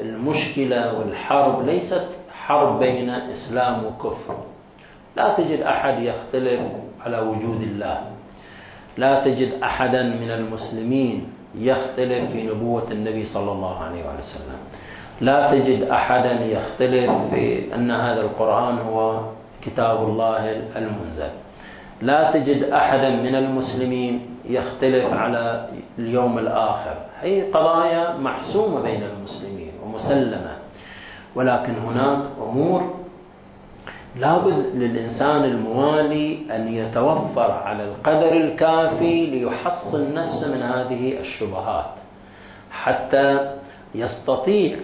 المشكلة 0.00 0.98
والحرب 0.98 1.66
ليست 1.66 2.06
حرب 2.46 2.78
بين 2.78 3.10
إسلام 3.10 3.84
وكفر. 3.86 4.36
لا 5.16 5.34
تجد 5.34 5.60
أحد 5.60 5.98
يختلف 5.98 6.60
على 7.06 7.18
وجود 7.18 7.62
الله. 7.62 7.98
لا 8.96 9.24
تجد 9.24 9.62
أحدا 9.62 10.02
من 10.02 10.30
المسلمين 10.30 11.32
يختلف 11.54 12.30
في 12.32 12.46
نبوة 12.46 12.90
النبي 12.90 13.24
صلى 13.24 13.52
الله 13.52 13.78
عليه 13.78 14.02
وسلم. 14.18 14.58
لا 15.20 15.50
تجد 15.50 15.82
أحدا 15.82 16.32
يختلف 16.32 17.10
في 17.30 17.74
أن 17.74 17.90
هذا 17.90 18.20
القرآن 18.20 18.78
هو 18.78 19.20
كتاب 19.62 20.02
الله 20.02 20.50
المنزل. 20.76 21.30
لا 22.02 22.30
تجد 22.32 22.62
أحدا 22.62 23.10
من 23.10 23.34
المسلمين 23.34 24.36
يختلف 24.44 25.12
على 25.12 25.68
اليوم 25.98 26.38
الآخر. 26.38 26.96
هي 27.22 27.50
قضايا 27.50 28.16
محسومة 28.16 28.82
بين 28.82 29.02
المسلمين 29.02 29.72
ومسلمة. 29.84 30.53
ولكن 31.34 31.74
هناك 31.74 32.20
أمور 32.42 32.94
لابد 34.16 34.66
للإنسان 34.74 35.44
الموالي 35.44 36.56
أن 36.56 36.68
يتوفر 36.68 37.50
على 37.50 37.84
القدر 37.84 38.32
الكافي 38.32 39.26
ليحصن 39.26 40.14
نفسه 40.14 40.54
من 40.54 40.62
هذه 40.62 41.20
الشبهات 41.20 41.90
حتى 42.70 43.56
يستطيع 43.94 44.76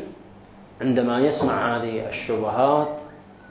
عندما 0.81 1.19
يسمع 1.19 1.77
هذه 1.77 2.09
الشبهات 2.09 2.89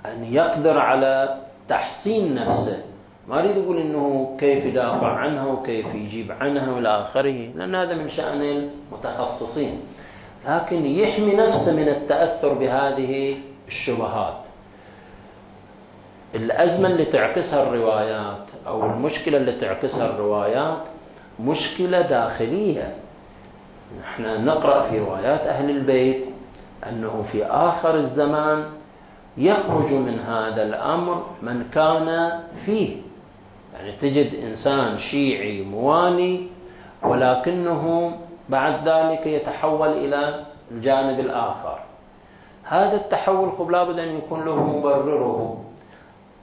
أن 0.05 0.33
يقدر 0.33 0.77
على 0.77 1.37
تحسين 1.69 2.35
نفسه. 2.35 2.83
ما 3.27 3.39
أريد 3.39 3.57
أقول 3.57 3.77
أنه 3.77 4.35
كيف 4.39 4.65
يدافع 4.65 5.07
عنها 5.07 5.45
وكيف 5.47 5.95
يجيب 5.95 6.31
عنها 6.31 6.71
وإلى 6.71 7.01
آخره 7.01 7.51
لأن 7.55 7.75
هذا 7.75 7.95
من 7.95 8.09
شأن 8.09 8.41
المتخصصين. 8.41 9.79
لكن 10.47 10.85
يحمي 10.85 11.35
نفسه 11.35 11.73
من 11.73 11.87
التأثر 11.87 12.53
بهذه 12.53 13.37
الشبهات. 13.67 14.35
الأزمة 16.35 16.87
اللي 16.87 17.05
تعكسها 17.05 17.63
الروايات 17.63 18.45
أو 18.67 18.85
المشكلة 18.85 19.37
اللي 19.37 19.59
تعكسها 19.59 20.05
الروايات 20.05 20.81
مشكلة 21.39 22.01
داخلية. 22.01 22.95
نحن 24.01 24.45
نقرأ 24.45 24.89
في 24.89 24.99
روايات 24.99 25.39
أهل 25.41 25.69
البيت 25.69 26.25
أنه 26.89 27.25
في 27.31 27.45
آخر 27.45 27.95
الزمان 27.95 28.65
يخرج 29.37 29.93
من 29.93 30.19
هذا 30.19 30.63
الأمر 30.63 31.25
من 31.41 31.63
كان 31.73 32.39
فيه. 32.65 32.95
يعني 33.73 33.91
تجد 33.91 34.33
إنسان 34.43 34.97
شيعي 34.99 35.61
موالي 35.61 36.41
ولكنه 37.03 38.11
بعد 38.49 38.87
ذلك 38.87 39.27
يتحول 39.27 39.87
إلى 39.87 40.45
الجانب 40.71 41.19
الآخر. 41.19 41.79
هذا 42.63 42.95
التحول 42.95 43.51
خب 43.51 43.69
لابد 43.69 43.99
أن 43.99 44.17
يكون 44.17 44.45
له 44.45 44.77
مبرره. 44.77 45.63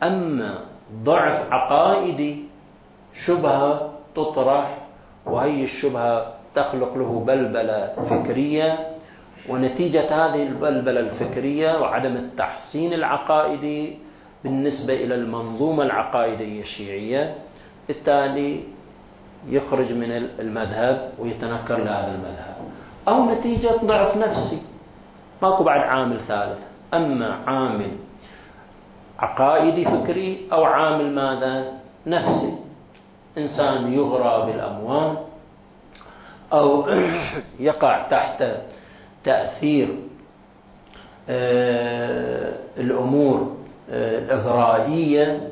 أما 0.02 0.54
ضعف 1.04 1.52
عقائدي 1.52 2.44
شبهة 3.26 3.90
تطرح 4.14 4.78
وهي 5.26 5.64
الشبهة 5.64 6.34
تخلق 6.54 6.94
له 6.96 7.24
بلبلة 7.26 7.92
فكرية 8.10 8.78
ونتيجة 9.48 10.08
هذه 10.26 10.42
البلبلة 10.42 11.00
الفكرية 11.00 11.80
وعدم 11.80 12.16
التحسين 12.16 12.92
العقائدي 12.92 13.98
بالنسبة 14.44 14.94
إلى 14.94 15.14
المنظومة 15.14 15.82
العقائدية 15.82 16.60
الشيعية. 16.60 17.34
بالتالي 17.88 18.75
يخرج 19.48 19.92
من 19.92 20.12
المذهب 20.40 21.12
ويتنكر 21.18 21.76
لهذا 21.76 22.14
المذهب. 22.14 22.56
أو 23.08 23.30
نتيجة 23.30 23.76
ضعف 23.84 24.16
نفسي. 24.16 24.62
ماكو 25.42 25.64
بعد 25.64 25.80
عامل 25.80 26.20
ثالث. 26.28 26.58
أما 26.94 27.34
عامل 27.46 27.90
عقائدي 29.18 29.84
فكري 29.84 30.48
أو 30.52 30.64
عامل 30.64 31.14
ماذا؟ 31.14 31.72
نفسي. 32.06 32.58
إنسان 33.38 33.92
يغرى 33.92 34.52
بالأموال 34.52 35.16
أو 36.52 36.88
يقع 37.60 38.08
تحت 38.08 38.44
تأثير 39.24 39.98
آه، 41.28 42.58
الأمور 42.76 43.56
آه، 43.90 44.18
الإغرائية 44.18 45.50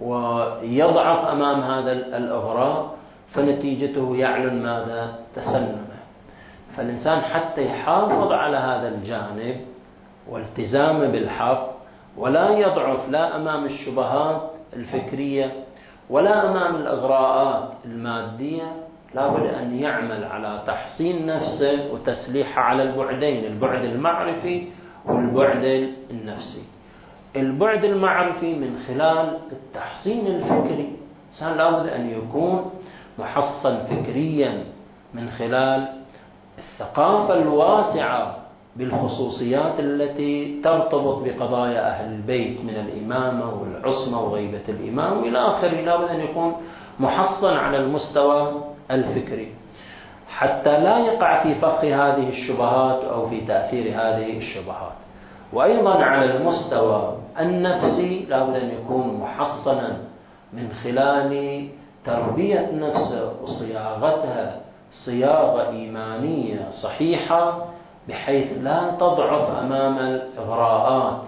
ويضعف 0.00 1.26
أمام 1.28 1.60
هذا 1.60 1.92
الإغراء. 1.92 2.94
فنتيجته 3.34 4.16
يعلن 4.16 4.62
ماذا؟ 4.62 5.18
تسنمه 5.36 5.94
فالإنسان 6.76 7.20
حتى 7.20 7.66
يحافظ 7.66 8.32
على 8.32 8.56
هذا 8.56 8.88
الجانب 8.88 9.60
والتزامه 10.28 11.06
بالحق 11.06 11.74
ولا 12.16 12.50
يضعف 12.50 13.08
لا 13.08 13.36
أمام 13.36 13.64
الشبهات 13.64 14.50
الفكرية 14.76 15.52
ولا 16.10 16.50
أمام 16.50 16.76
الإغراءات 16.76 17.70
المادية. 17.84 18.72
لابد 19.14 19.46
أن 19.46 19.78
يعمل 19.78 20.24
على 20.24 20.62
تحصين 20.66 21.26
نفسه 21.26 21.92
وتسليحه 21.92 22.62
على 22.62 22.82
البعدين 22.82 23.44
البعد 23.44 23.84
المعرفي 23.84 24.68
والبعد 25.04 25.92
النفسي. 26.10 26.62
البعد 27.36 27.84
المعرفي 27.84 28.54
من 28.54 28.78
خلال 28.88 29.38
التحصين 29.52 30.26
الفكري. 30.26 30.96
الإنسان 31.28 31.56
لابد 31.56 31.88
أن 31.88 32.10
يكون 32.10 32.70
محصن 33.18 33.76
فكريا 33.90 34.64
من 35.14 35.30
خلال 35.30 35.88
الثقافة 36.58 37.34
الواسعة 37.34 38.36
بالخصوصيات 38.76 39.80
التي 39.80 40.60
ترتبط 40.64 41.22
بقضايا 41.24 41.88
أهل 41.88 42.12
البيت 42.12 42.60
من 42.64 42.74
الإمامة 42.74 43.54
والعصمة 43.60 44.20
وغيبة 44.20 44.62
الإمام 44.68 45.22
وإلى 45.22 45.38
آخره. 45.38 45.80
لابد 45.80 46.08
أن 46.08 46.20
يكون 46.20 46.54
محصن 47.00 47.54
على 47.56 47.76
المستوى 47.76 48.52
الفكري. 48.90 49.54
حتى 50.28 50.80
لا 50.80 50.98
يقع 50.98 51.42
في 51.42 51.54
فخ 51.54 51.84
هذه 51.84 52.28
الشبهات 52.28 53.04
أو 53.04 53.28
في 53.28 53.40
تأثير 53.40 53.92
هذه 53.92 54.38
الشبهات. 54.38 54.92
وأيضا 55.52 55.94
على 55.94 56.36
المستوى 56.36 57.16
النفسي 57.40 58.26
لابد 58.28 58.54
أن 58.54 58.68
يكون 58.68 59.20
محصنا 59.20 59.98
من 60.52 60.68
خلال 60.82 61.68
تربية 62.04 62.70
نفسه 62.72 63.32
وصياغتها 63.42 64.60
صياغة 65.04 65.70
إيمانية 65.70 66.70
صحيحة 66.82 67.66
بحيث 68.08 68.62
لا 68.62 68.90
تضعف 69.00 69.58
أمام 69.58 69.98
الإغراءات 69.98 71.22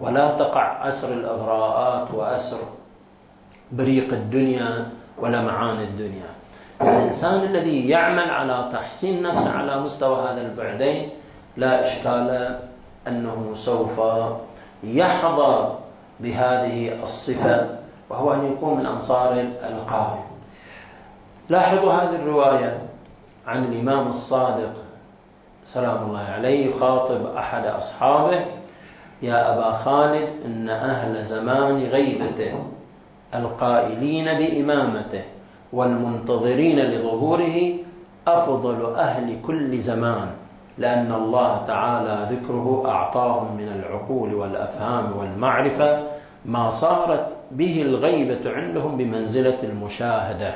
ولا 0.00 0.38
تقع 0.38 0.88
أسر 0.88 1.12
الإغراءات 1.12 2.14
وأسر 2.14 2.58
بريق 3.72 4.12
الدنيا 4.12 4.86
ولمعان 5.18 5.80
الدنيا. 5.80 6.30
الإنسان 6.82 7.42
الذي 7.44 7.88
يعمل 7.88 8.30
على 8.30 8.68
تحسين 8.72 9.22
نفسه 9.22 9.50
على 9.50 9.80
مستوى 9.80 10.16
هذا 10.22 10.40
البعدين 10.40 11.10
لا 11.56 11.86
إشكال 11.86 12.58
أنه 13.08 13.54
سوف 13.64 14.00
يحظى 14.84 15.74
بهذه 16.20 17.02
الصفة 17.02 17.83
وهو 18.14 18.32
أن 18.32 18.52
يكون 18.52 18.78
من 18.78 18.86
أنصار 18.86 19.32
القائم 19.68 20.22
لاحظوا 21.48 21.92
هذه 21.92 22.14
الرواية 22.16 22.78
عن 23.46 23.64
الإمام 23.64 24.08
الصادق 24.08 24.72
سلام 25.64 26.02
الله 26.06 26.20
عليه 26.20 26.70
يخاطب 26.76 27.26
أحد 27.36 27.66
أصحابه 27.66 28.44
يا 29.22 29.54
أبا 29.54 29.72
خالد 29.72 30.28
إن 30.44 30.68
أهل 30.70 31.24
زمان 31.24 31.82
غيبته 31.82 32.54
القائلين 33.34 34.24
بإمامته 34.24 35.22
والمنتظرين 35.72 36.78
لظهوره 36.78 37.74
أفضل 38.28 38.94
أهل 38.96 39.42
كل 39.46 39.78
زمان 39.80 40.30
لأن 40.78 41.12
الله 41.12 41.64
تعالى 41.66 42.36
ذكره 42.36 42.82
أعطاهم 42.86 43.56
من 43.56 43.68
العقول 43.68 44.34
والأفهام 44.34 45.16
والمعرفة 45.18 46.02
ما 46.44 46.70
صارت 46.80 47.26
به 47.54 47.82
الغيبة 47.82 48.50
عندهم 48.50 48.96
بمنزلة 48.96 49.58
المشاهدة. 49.62 50.54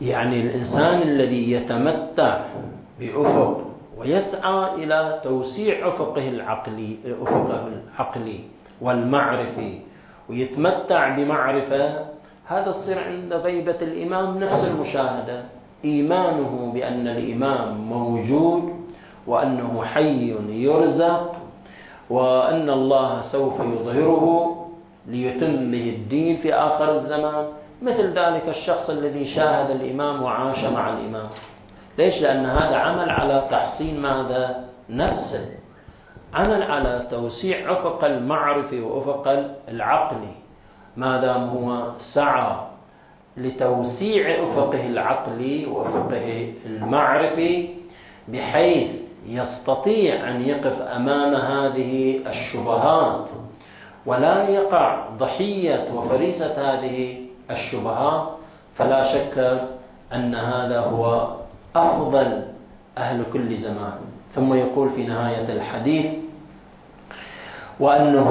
يعني 0.00 0.40
الإنسان 0.40 1.02
الذي 1.02 1.52
يتمتع 1.52 2.44
بأفق 3.00 3.64
ويسعى 3.98 4.74
إلى 4.74 5.20
توسيع 5.24 5.88
أفقه 5.88 6.28
العقلي 6.28 6.98
أفقه 7.22 7.66
العقلي 7.66 8.40
والمعرفي 8.80 9.78
ويتمتع 10.30 11.16
بمعرفة 11.16 12.06
هذا 12.46 12.72
تصير 12.72 12.98
عند 12.98 13.32
غيبة 13.32 13.76
الإمام 13.82 14.38
نفس 14.38 14.64
المشاهدة. 14.64 15.44
إيمانه 15.84 16.72
بأن 16.74 17.08
الإمام 17.08 17.78
موجود 17.78 18.72
وأنه 19.26 19.84
حي 19.84 20.34
يرزق 20.48 21.36
وأن 22.10 22.70
الله 22.70 23.20
سوف 23.20 23.60
يظهره 23.60 24.57
ليتم 25.08 25.70
به 25.70 25.94
الدين 25.96 26.36
في 26.36 26.54
آخر 26.54 26.94
الزمان. 26.94 27.46
مثل 27.82 28.18
ذلك 28.18 28.48
الشخص 28.48 28.90
الذي 28.90 29.34
شاهد 29.34 29.70
الإمام 29.70 30.22
وعاش 30.22 30.64
مع 30.64 30.92
الإمام. 30.92 31.28
ليش؟ 31.98 32.22
لأن 32.22 32.46
هذا 32.46 32.76
عمل 32.76 33.10
على 33.10 33.48
تحصين 33.50 34.00
ماذا؟ 34.00 34.64
نفسه. 34.90 35.48
عمل 36.34 36.62
على 36.62 37.06
توسيع 37.10 37.72
أفق 37.72 38.04
المعرفة 38.04 38.80
وأفق 38.80 39.28
العقل. 39.68 40.16
ما 40.96 41.20
دام 41.20 41.48
هو 41.48 41.92
سعى 42.14 42.56
لتوسيع 43.36 44.42
أفقه 44.42 44.86
العقلي 44.86 45.66
وأفقه 45.66 46.54
المعرفي 46.66 47.68
بحيث 48.28 48.90
يستطيع 49.26 50.30
أن 50.30 50.42
يقف 50.42 50.82
أمام 50.82 51.34
هذه 51.34 52.20
الشبهات. 52.26 53.28
ولا 54.08 54.48
يقع 54.48 55.08
ضحية 55.20 55.92
وفريسة 55.92 56.56
هذه 56.56 57.28
الشبهات 57.50 58.24
فلا 58.76 59.00
شك 59.12 59.36
أن 60.14 60.32
هذا 60.34 60.80
هو 60.80 61.28
أفضل 61.76 62.28
أهل 62.98 63.18
كل 63.32 63.56
زمان. 63.56 63.98
ثم 64.32 64.54
يقول 64.54 64.90
في 64.96 65.06
نهاية 65.06 65.52
الحديث 65.52 66.06
وأنه 67.80 68.28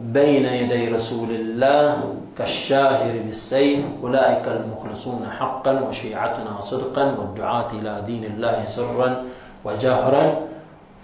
بين 0.00 0.46
يدي 0.46 0.88
رسول 0.88 1.30
الله 1.30 2.14
كالشاهر 2.38 3.14
بالسيف 3.26 3.84
أولئك 4.02 4.48
المخلصون 4.48 5.28
حقا 5.30 5.72
وشيعتنا 5.80 6.60
صدقا 6.60 7.04
والدعاة 7.18 7.70
إلى 7.72 8.02
دين 8.06 8.24
الله 8.24 8.64
سرا 8.76 9.24
وجهرا. 9.64 10.49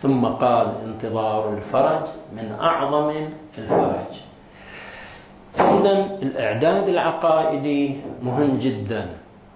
ثم 0.02 0.26
قال 0.26 0.66
انتظار 0.84 1.54
الفرج 1.54 2.02
من 2.32 2.56
أعظم 2.60 3.12
الفرج. 3.58 4.16
فإذا 5.54 6.18
الإعداد 6.22 6.88
العقائدي 6.88 8.00
مهم 8.22 8.58
جدا 8.58 9.06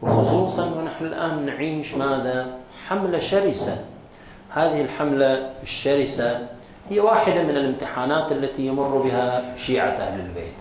وخصوصا 0.03 0.65
ونحن 0.65 1.05
الآن 1.05 1.47
نعيش 1.47 1.95
ماذا؟ 1.95 2.47
حملة 2.89 3.19
شرسة. 3.19 3.85
هذه 4.51 4.81
الحملة 4.81 5.51
الشرسة 5.63 6.49
هي 6.89 7.01
واحدة 7.01 7.43
من 7.43 7.51
الامتحانات 7.51 8.33
التي 8.33 8.67
يمر 8.67 8.99
بها 8.99 9.57
شيعة 9.67 9.89
أهل 9.89 10.21
البيت. 10.21 10.55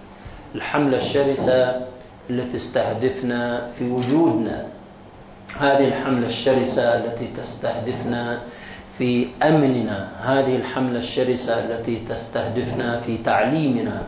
الحملة 0.56 0.98
الشرسة 0.98 1.88
التي 2.30 2.54
تستهدفنا 2.54 3.72
في 3.80 3.92
وجودنا. 3.92 4.66
هذه 5.58 5.88
الحملة 5.88 6.28
الشرسة 6.28 6.82
التي 6.82 7.28
تستهدفنا 7.38 8.40
في 9.00 9.28
أمننا 9.44 10.08
هذه 10.22 10.56
الحملة 10.56 11.00
الشرسة 11.00 11.60
التي 11.60 12.04
تستهدفنا 12.10 13.00
في 13.00 13.18
تعليمنا 13.18 14.04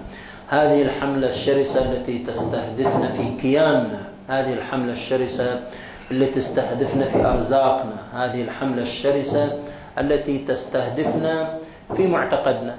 هذه 0.49 0.81
الحملة 0.81 1.29
الشرسة 1.29 1.91
التي 1.91 2.19
تستهدفنا 2.19 3.11
في 3.17 3.41
كياننا 3.41 3.99
هذه 4.27 4.53
الحملة 4.53 4.93
الشرسة 4.93 5.59
التي 6.11 6.41
تستهدفنا 6.41 7.05
في 7.05 7.25
أرزاقنا 7.25 7.95
هذه 8.13 8.41
الحملة 8.41 8.81
الشرسة 8.81 9.59
التي 9.99 10.37
تستهدفنا 10.37 11.57
في 11.95 12.07
معتقدنا. 12.07 12.75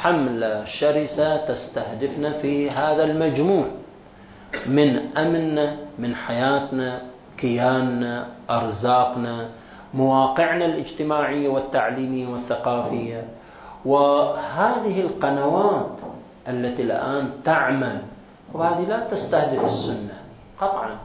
حملة 0.00 0.64
شرسة 0.64 1.36
تستهدفنا 1.36 2.32
في 2.32 2.70
هذا 2.70 3.04
المجموع. 3.04 3.66
من 4.66 5.00
أمننا 5.16 5.76
من 5.98 6.14
حياتنا 6.14 7.00
كياننا 7.38 8.26
أرزاقنا 8.50 9.48
مواقعنا 9.94 10.64
الاجتماعية 10.64 11.48
والتعليمية 11.48 12.26
والثقافية. 12.28 13.24
وهذه 13.84 15.00
القنوات 15.00 15.98
التي 16.48 16.82
الآن 16.82 17.30
تعمل 17.44 17.98
وهذه 18.52 18.88
لا 18.88 19.08
تستهدف 19.08 19.64
السنة 19.64 20.14
قطعا 20.60 20.96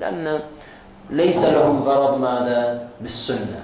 لأن 0.00 0.40
ليس 1.10 1.36
لهم 1.36 1.82
غرض 1.82 2.18
ماذا؟ 2.20 2.88
بالسنة. 3.00 3.62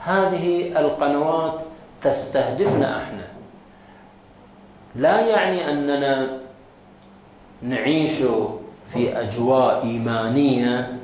هذه 0.00 0.78
القنوات 0.80 1.60
تستهدفنا 2.02 3.02
إحنا. 3.02 3.24
لا 4.96 5.20
يعني 5.20 5.70
أننا 5.70 6.28
نعيش 7.62 8.22
في 8.92 9.20
أجواء 9.20 9.82
إيمانية 9.82 10.98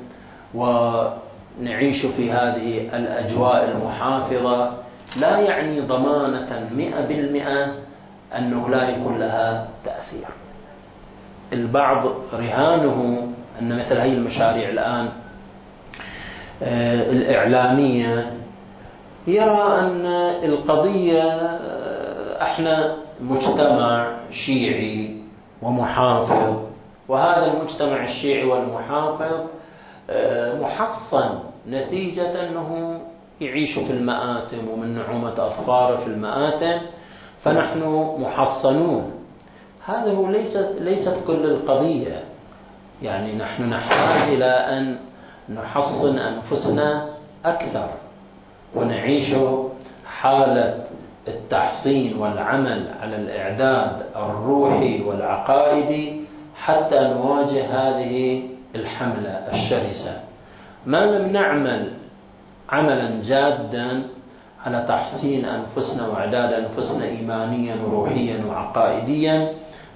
ونعيش 1.59 2.05
في 2.05 2.31
هذه 2.31 2.97
الأجواء 2.97 3.69
المحافظة 3.71 4.71
لا 5.15 5.39
يعني 5.39 5.81
ضمانة 5.81 6.69
مئة 6.75 7.01
بالمئة 7.01 7.73
انه 8.37 8.69
لا 8.69 8.89
يكون 8.89 9.19
لها 9.19 9.67
تأثير. 9.85 10.27
البعض 11.53 12.05
رهانه 12.33 13.27
أن 13.61 13.77
مثل 13.79 13.97
هذه 13.97 14.13
المشاريع 14.13 14.69
الآن 14.69 15.09
آه، 16.63 17.11
الإعلامية 17.11 18.33
يرى 19.27 19.79
أن 19.79 20.05
القضية 20.43 21.23
إحنا 22.41 22.95
مجتمع 23.21 24.17
شيعي 24.45 25.15
ومحافظ 25.61 26.57
وهذا 27.07 27.53
المجتمع 27.53 28.03
الشيعي 28.03 28.45
والمحافظ 28.45 29.23
آه، 29.23 29.60
محصن 30.61 31.39
نتيجة 31.67 32.47
أنه 32.47 33.01
يعيش 33.41 33.73
في 33.79 33.91
المآتم 33.91 34.67
ومن 34.67 34.95
نعومة 34.95 35.33
أظفاره 35.33 35.95
في 35.97 36.07
المآتم 36.07 36.81
فنحن 37.43 37.79
محصنون. 38.19 39.11
هذا 39.85 40.13
هو 40.13 40.27
ليست 40.27 40.75
ليست 40.79 41.15
كل 41.27 41.45
القضية. 41.45 42.23
يعني 43.01 43.35
نحن 43.35 43.69
نحتاج 43.69 44.33
إلى 44.33 44.45
أن 44.45 44.97
نحصن 45.49 46.17
أنفسنا 46.17 47.05
أكثر 47.45 47.89
ونعيش 48.75 49.35
حالة 50.05 50.83
التحصين 51.27 52.17
والعمل 52.17 52.87
على 53.01 53.15
الإعداد 53.15 54.05
الروحي 54.15 55.01
والعقائدي 55.01 56.21
حتى 56.55 56.99
نواجه 56.99 57.65
هذه 57.65 58.43
الحملة 58.75 59.29
الشرسة. 59.53 60.13
ما 60.85 61.05
لم 61.05 61.31
نعمل 61.31 61.91
عملا 62.69 63.21
جادا 63.23 64.03
على 64.65 64.85
تحسين 64.87 65.45
أنفسنا 65.45 66.07
وإعداد 66.07 66.53
أنفسنا 66.53 67.05
إيمانيا 67.05 67.75
وروحيا 67.83 68.45
وعقائديا 68.45 69.53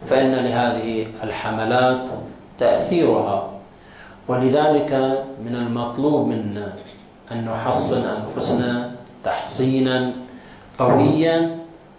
فإن 0.10 0.32
لهذه 0.36 1.08
الحملات 1.24 2.02
تأثيرها. 2.60 3.52
ولذلك 4.28 4.92
من 5.46 5.56
المطلوب 5.56 6.28
منا 6.28 6.74
أن 7.32 7.46
نحصن 7.46 8.04
أنفسنا 8.06 8.92
تحصينا 9.24 10.12
قويا 10.80 11.58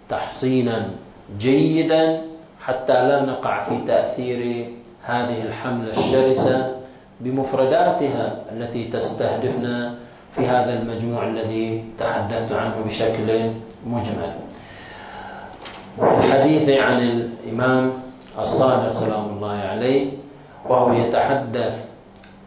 تحصينا 0.08 0.90
جيدا 1.38 2.20
حتى 2.64 2.92
لا 3.08 3.24
نقع 3.24 3.68
في 3.68 3.86
تأثير 3.86 4.66
هذه 5.06 5.42
الحملة 5.42 5.98
الشرسة 5.98 6.76
بمفرداتها 7.20 8.36
التي 8.52 8.84
تستهدفنا 8.84 9.94
في 10.34 10.46
هذا 10.46 10.72
المجموع 10.82 11.26
الذي 11.26 11.84
تحدثت 11.98 12.52
عنه 12.52 12.74
بشكل 12.86 13.50
مجمل. 13.86 14.32
الحديث 16.02 16.68
عن 16.68 16.98
الإمام 17.02 17.92
الصادق 18.38 18.92
سلام 18.92 19.24
الله 19.24 19.56
عليه 19.56 20.10
وهو 20.68 20.92
يتحدث 20.92 21.74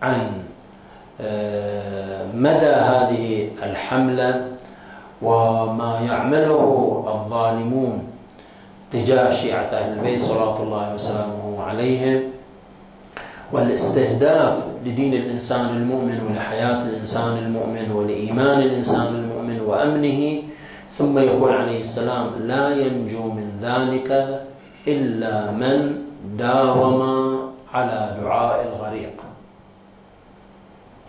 عن 0.02 0.20
مدى 2.34 2.74
هذه 2.92 3.50
الحملة 3.64 4.48
وما 5.22 6.00
يعمله 6.00 6.64
الظالمون 7.08 8.08
تجاه 8.92 9.42
شيعة 9.42 9.70
أهل 9.74 9.94
البيت 9.94 10.22
صلوات 10.22 10.60
الله 10.60 10.96
وسلامه 10.96 11.64
عليهم. 11.64 12.24
والاستهداف 13.52 14.54
لدين 14.86 15.14
الإنسان 15.14 15.66
المؤمن 15.78 16.22
ولحياة 16.28 16.82
الإنسان 16.84 17.38
المؤمن 17.38 17.92
ولإيمان 17.92 18.60
الإنسان 18.62 19.16
المؤمن 19.16 19.60
وأمنه 19.62 20.42
ثم 20.98 21.18
يقول 21.18 21.54
عليه 21.54 21.82
السلام 21.82 22.28
لا 22.40 22.70
ينجو 22.70 23.24
من 23.32 23.50
ذلك 23.62 24.40
إلا 24.88 25.52
من 25.52 25.96
داوم 26.38 27.02
على 27.74 28.18
دعاء 28.22 28.68
الغريق 28.68 29.14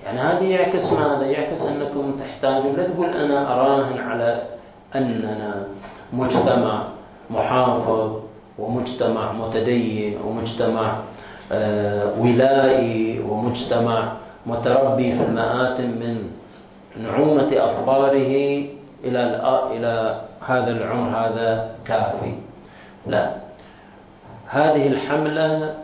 يعني 0.04 0.18
هذا 0.20 0.40
يعكس 0.40 0.92
ماذا؟ 0.92 1.26
يعكس 1.26 1.60
أنكم 1.60 2.16
تحتاجون 2.20 2.76
لا 2.76 2.86
تقول 2.86 3.06
أنا 3.06 3.54
أراهن 3.54 3.98
على 3.98 4.42
أننا 4.94 5.66
مجتمع 6.12 6.88
محافظ 7.30 8.20
ومجتمع 8.58 9.32
متدين 9.32 10.18
ومجتمع 10.26 10.98
ولائي 12.18 13.20
ومجتمع 13.20 14.16
متربي 14.46 15.16
في 15.16 15.22
المآتم 15.22 15.84
من 15.84 16.30
نعومة 17.02 17.48
أظفاره 17.52 18.64
إلى 19.04 19.40
إلى 19.72 20.20
هذا 20.46 20.70
العمر 20.70 21.08
هذا 21.16 21.70
كافي. 21.86 22.34
لا. 23.06 23.30
هذه 24.48 24.86
الحملة 24.86 25.74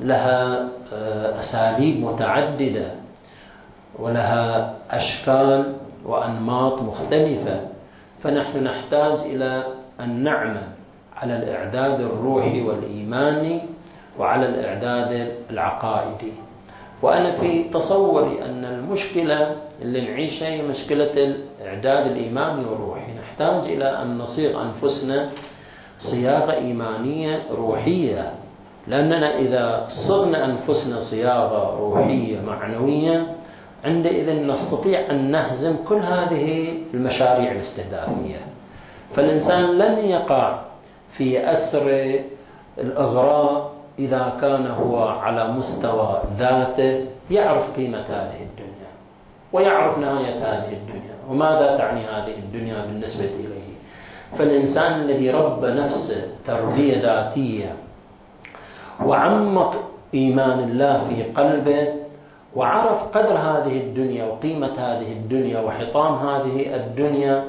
لها 0.00 0.68
آه، 0.94 1.40
أساليب 1.40 2.04
متعددة 2.04 2.86
ولها 3.98 4.74
أشكال 4.90 5.72
وأنماط 6.04 6.82
مختلفة. 6.82 7.60
فنحن 8.22 8.64
نحتاج 8.64 9.18
إلى 9.20 9.64
أن 10.00 10.24
نعمل 10.24 10.62
على 11.16 11.36
الإعداد 11.36 12.00
الروحي 12.00 12.62
والإيماني 12.62 13.60
وعلى 14.18 14.46
الإعداد 14.46 15.32
العقائدي 15.50 16.32
وأنا 17.02 17.40
في 17.40 17.64
تصوري 17.64 18.44
أن 18.44 18.64
المشكلة 18.64 19.56
اللي 19.82 20.00
نعيشها 20.00 20.48
هي 20.48 20.62
مشكلة 20.62 21.34
الإعداد 21.60 22.06
الإيماني 22.06 22.64
والروحي. 22.64 23.12
نحتاج 23.12 23.64
إلى 23.72 24.02
أن 24.02 24.18
نصيغ 24.18 24.62
أنفسنا 24.62 25.28
صياغة 25.98 26.52
إيمانية 26.52 27.42
روحية. 27.56 28.32
لأننا 28.86 29.38
إذا 29.38 29.86
صغنا 30.08 30.44
أنفسنا 30.44 31.00
صياغة 31.00 31.78
روحية 31.78 32.40
معنوية 32.40 33.26
عندئذ 33.84 34.46
نستطيع 34.46 35.10
أن 35.10 35.30
نهزم 35.30 35.76
كل 35.88 35.98
هذه 35.98 36.74
المشاريع 36.94 37.52
الاستهدافية. 37.52 38.40
فالإنسان 39.16 39.78
لن 39.78 40.04
يقع 40.04 40.60
في 41.16 41.50
أسر 41.52 42.20
الإغراء 42.78 43.73
إذا 43.98 44.36
كان 44.40 44.66
هو 44.66 44.98
على 45.08 45.48
مستوى 45.52 46.22
ذاته 46.38 47.06
يعرف 47.30 47.76
قيمة 47.76 48.04
هذه 48.08 48.42
الدنيا 48.42 48.90
ويعرف 49.52 49.98
نهاية 49.98 50.34
هذه 50.38 50.72
الدنيا 50.72 51.14
وماذا 51.30 51.76
تعني 51.76 52.06
هذه 52.06 52.38
الدنيا 52.38 52.86
بالنسبة 52.86 53.24
إليه. 53.24 53.74
فالإنسان 54.38 54.92
الذي 55.00 55.30
ربى 55.30 55.66
نفسه 55.66 56.26
تربية 56.46 57.02
ذاتية 57.02 57.74
وعمق 59.04 59.74
إيمان 60.14 60.58
الله 60.58 61.08
في 61.08 61.22
قلبه 61.22 61.88
وعرف 62.56 63.02
قدر 63.02 63.38
هذه 63.38 63.80
الدنيا 63.80 64.24
وقيمة 64.24 64.72
هذه 64.78 65.12
الدنيا 65.12 65.60
وحطام 65.60 66.14
هذه 66.14 66.76
الدنيا 66.76 67.44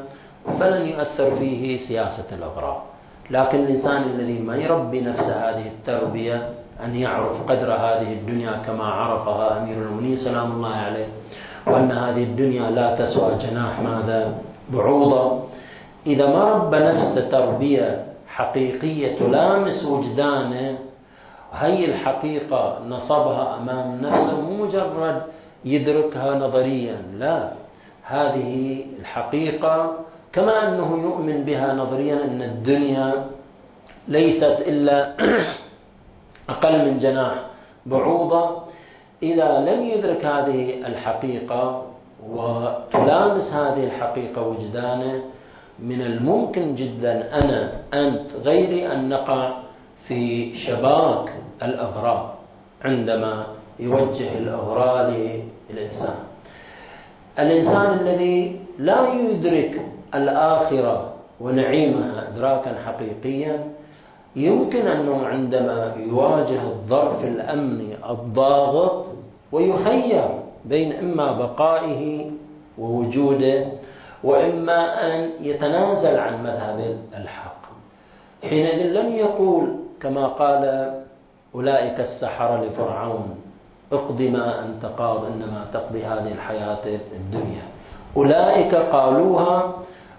فلن 0.60 0.88
يؤثر 0.88 1.36
فيه 1.36 1.78
سياسة 1.78 2.36
الأغراض 2.36 2.82
لكن 3.30 3.60
الإنسان 3.60 4.04
الذي 4.04 4.40
ما 4.40 4.56
يربي 4.56 5.02
نفسه 5.02 5.50
هذه 5.50 5.68
التربية 5.68 6.50
أن 6.84 6.96
يعرف 6.96 7.44
قدر 7.50 7.74
هذه 7.74 8.14
الدنيا 8.14 8.52
كما 8.52 8.84
عرفها 8.84 9.64
أمير 9.64 9.78
المؤمنين 9.78 10.16
سلام 10.16 10.52
الله 10.52 10.76
عليه 10.76 11.08
وأن 11.68 11.92
هذه 11.92 12.24
الدنيا 12.24 12.70
لا 12.70 12.96
تسوى 12.96 13.38
جناح 13.38 13.80
ماذا 13.80 14.38
بعوضة. 14.74 15.44
إذا 16.08 16.28
ما 16.28 16.44
ربى 16.44 16.78
نفسه 16.78 17.30
تربية 17.30 18.06
حقيقية 18.28 19.20
تلامس 19.20 19.86
وجدانه 19.86 20.78
هي 21.54 21.86
الحقيقة 21.86 22.80
نصبها 22.88 23.58
أمام 23.58 24.02
نفسه 24.02 24.42
مو 24.42 24.66
مجرد 24.66 25.22
يدركها 25.66 26.36
نظريا 26.36 26.98
لا. 27.18 27.52
هذه 28.04 28.86
الحقيقة 29.00 30.05
كما 30.36 30.68
أنه 30.68 30.98
يؤمن 31.04 31.44
بها 31.44 31.74
نظريا 31.74 32.24
أن 32.24 32.42
الدنيا 32.42 33.26
ليست 34.08 34.58
إلا 34.68 35.16
أقل 36.50 36.86
من 36.86 37.00
جناح 37.00 37.36
بعوضة. 37.86 38.64
إذا 39.24 39.60
لم 39.60 39.86
يدرك 39.86 40.26
هذه 40.26 40.88
الحقيقة 40.88 41.86
وتلامس 42.30 43.54
هذه 43.54 43.84
الحقيقة 43.84 44.48
وجدانه 44.48 45.24
من 45.80 46.02
الممكن 46.02 46.76
جدا 46.76 47.40
أنا 47.40 47.72
أنت 47.94 48.32
غيري 48.44 48.88
أن 48.92 49.10
نقع 49.10 49.58
في 50.08 50.56
شباك 50.58 51.34
الأغراء 51.64 52.36
عندما 52.82 53.48
يوجه 53.80 54.38
الأغراء 54.38 55.10
للإنسان 55.70 56.16
الإنسان 57.40 58.00
الذي 58.00 58.60
لا 58.80 59.14
يدرك 59.14 59.95
الآخرة 60.18 61.14
ونعيمها 61.42 62.28
إدراكا 62.30 62.76
حقيقيا 62.86 63.68
يمكن 64.36 64.88
أنه 64.88 65.26
عندما 65.26 65.96
يواجه 66.00 66.62
الظرف 66.62 67.24
الأمني 67.24 67.96
الضاغط 68.10 69.06
ويخير 69.52 70.28
بين 70.66 70.94
إما 70.94 71.32
بقائه 71.32 72.32
ووجوده 72.78 73.66
وإما 74.24 75.06
أن 75.06 75.30
يتنازل 75.42 76.20
عن 76.20 76.44
مذهب 76.44 76.98
الحق. 77.18 77.62
حينئذ 78.44 78.92
لم 78.92 79.16
يقول 79.16 79.76
كما 80.02 80.28
قال 80.28 80.94
أولئك 81.56 82.00
السحرة 82.00 82.64
لفرعون 82.64 83.36
اقض 83.92 84.22
ما 84.22 84.66
أنت 84.66 84.86
قاض 84.86 85.26
إنما 85.26 85.66
تقضي 85.74 86.06
هذه 86.06 86.32
الحياة 86.32 86.86
الدنيا. 87.16 87.64
أولئك 88.18 88.76
قالوها 88.76 89.74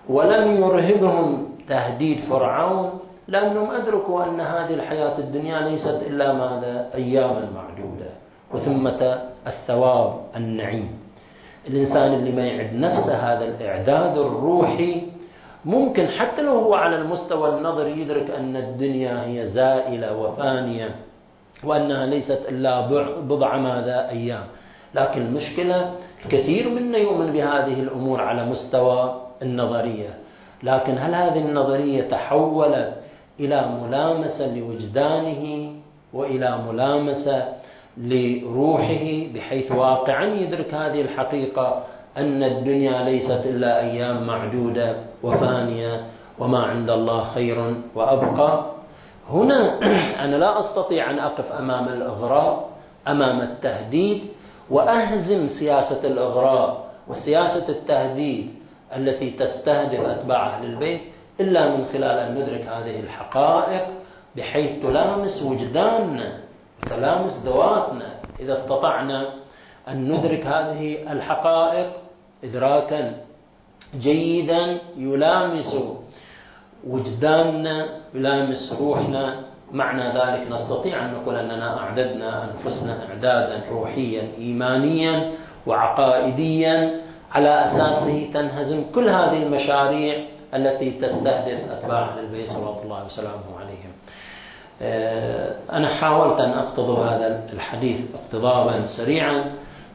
ولم 0.08 0.56
يرهبهم 0.56 1.48
تهديد 1.68 2.20
فرعون 2.30 2.98
لأنهم 3.28 3.70
أدركوا 3.70 4.24
أن 4.24 4.40
هذه 4.40 4.74
الحياة 4.74 5.18
الدنيا 5.18 5.60
ليست 5.60 6.02
إلا 6.06 6.32
ماذا؟ 6.32 6.90
أياما 6.94 7.48
معدودة 7.54 8.10
وثمة 8.54 9.18
الثواب 9.46 10.14
النعيم. 10.36 10.98
الإنسان 11.68 12.14
اللي 12.14 12.32
ما 12.32 12.46
يعد 12.46 12.74
نفسه 12.74 13.14
هذا 13.14 13.44
الإعداد 13.44 14.18
الروحي 14.18 15.02
ممكن 15.64 16.08
حتى 16.08 16.42
لو 16.42 16.58
هو 16.58 16.74
على 16.74 16.96
المستوى 16.96 17.58
النظري 17.58 18.00
يدرك 18.00 18.30
أن 18.30 18.56
الدنيا 18.56 19.24
هي 19.26 19.46
زائلة 19.46 20.16
وفانية 20.16 20.94
وأنها 21.64 22.06
ليست 22.06 22.46
إلا 22.48 22.80
بضع 23.20 23.56
ماذا؟ 23.56 24.08
أيام. 24.08 24.44
لكن 24.94 25.20
المشكلة 25.22 25.90
الكثير 26.24 26.68
منا 26.68 26.98
يؤمن 26.98 27.32
بهذه 27.32 27.80
الأمور 27.80 28.20
على 28.20 28.44
مستوى 28.44 29.25
النظرية. 29.42 30.18
لكن 30.62 30.98
هل 30.98 31.14
هذه 31.14 31.38
النظرية 31.38 32.08
تحولت 32.08 32.94
إلى 33.40 33.68
ملامسة 33.82 34.54
لوجدانه 34.54 35.72
وإلى 36.12 36.58
ملامسة 36.68 37.52
لروحه 37.96 39.32
بحيث 39.34 39.72
واقعا 39.72 40.24
يدرك 40.24 40.74
هذه 40.74 41.00
الحقيقة 41.00 41.84
أن 42.16 42.42
الدنيا 42.42 43.04
ليست 43.04 43.46
إلا 43.46 43.80
أيام 43.80 44.26
معدودة 44.26 44.96
وفانية 45.22 46.06
وما 46.38 46.58
عند 46.58 46.90
الله 46.90 47.24
خير 47.24 47.74
وأبقى؟ 47.94 48.66
هنا 49.30 49.78
أنا 50.24 50.36
لا 50.36 50.60
أستطيع 50.60 51.10
أن 51.10 51.18
أقف 51.18 51.52
أمام 51.52 51.88
الإغراء 51.88 52.68
أمام 53.08 53.40
التهديد 53.40 54.22
وأهزم 54.70 55.48
سياسة 55.48 56.00
الإغراء 56.04 56.86
وسياسة 57.08 57.68
التهديد 57.68 58.54
التي 58.96 59.30
تستهدف 59.30 60.00
أتباع 60.00 60.46
أهل 60.46 60.64
البيت 60.64 61.00
إلا 61.40 61.76
من 61.76 61.86
خلال 61.92 62.18
أن 62.18 62.34
ندرك 62.34 62.60
هذه 62.60 63.00
الحقائق 63.00 63.82
بحيث 64.36 64.82
تلامس 64.82 65.42
وجداننا 65.42 66.38
تلامس 66.90 67.42
ذواتنا. 67.44 68.14
إذا 68.40 68.52
استطعنا 68.52 69.28
أن 69.88 70.12
ندرك 70.12 70.46
هذه 70.46 71.12
الحقائق 71.12 71.92
إدراكا 72.44 73.14
جيدا 74.00 74.78
يلامس 74.96 75.76
وجداننا 76.86 77.86
يلامس 78.14 78.76
روحنا. 78.80 79.42
معنى 79.72 80.02
ذلك 80.08 80.50
نستطيع 80.50 81.04
أن 81.04 81.14
نقول 81.14 81.36
أننا 81.36 81.78
أعددنا 81.78 82.44
أنفسنا 82.44 83.08
إعدادا 83.08 83.62
روحيا 83.70 84.22
إيمانيا 84.38 85.32
وعقائديا. 85.66 87.05
على 87.36 87.48
أساسه 87.48 88.32
تنهزم 88.34 88.84
كل 88.94 89.08
هذه 89.08 89.42
المشاريع 89.42 90.24
التي 90.54 90.90
تستهدف 90.90 91.70
أتباع 91.70 92.08
أهل 92.08 92.18
البيت 92.18 92.48
صلى 92.48 92.82
الله 92.84 93.04
وسلامه 93.04 93.58
عليهم. 93.60 93.92
آه، 94.82 95.54
أنا 95.72 95.88
حاولت 95.88 96.40
أن 96.40 96.50
أقتضب 96.50 96.98
هذا 96.98 97.44
الحديث 97.52 98.00
اقتضابا 98.14 98.86
سريعا 98.86 99.44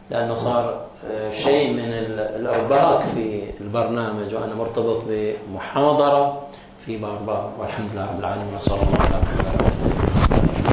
لأنه 0.10 0.36
صار 0.36 0.86
آه، 1.12 1.32
شيء 1.44 1.74
من 1.74 1.94
الإرباك 2.40 3.02
في 3.16 3.44
البرنامج 3.62 4.34
وأنا 4.34 4.56
مرتبط 4.56 5.02
بمحاضرة 5.08 6.42
في 6.86 6.98
بار 6.98 7.16
بار 7.28 7.52
والحمد 7.60 7.92
لله 7.92 8.12
رب 8.12 8.20
العالمين 8.20 8.60
صلى 8.60 8.82
الله 8.82 9.00
على 9.00 9.22
محمد. 9.22 10.72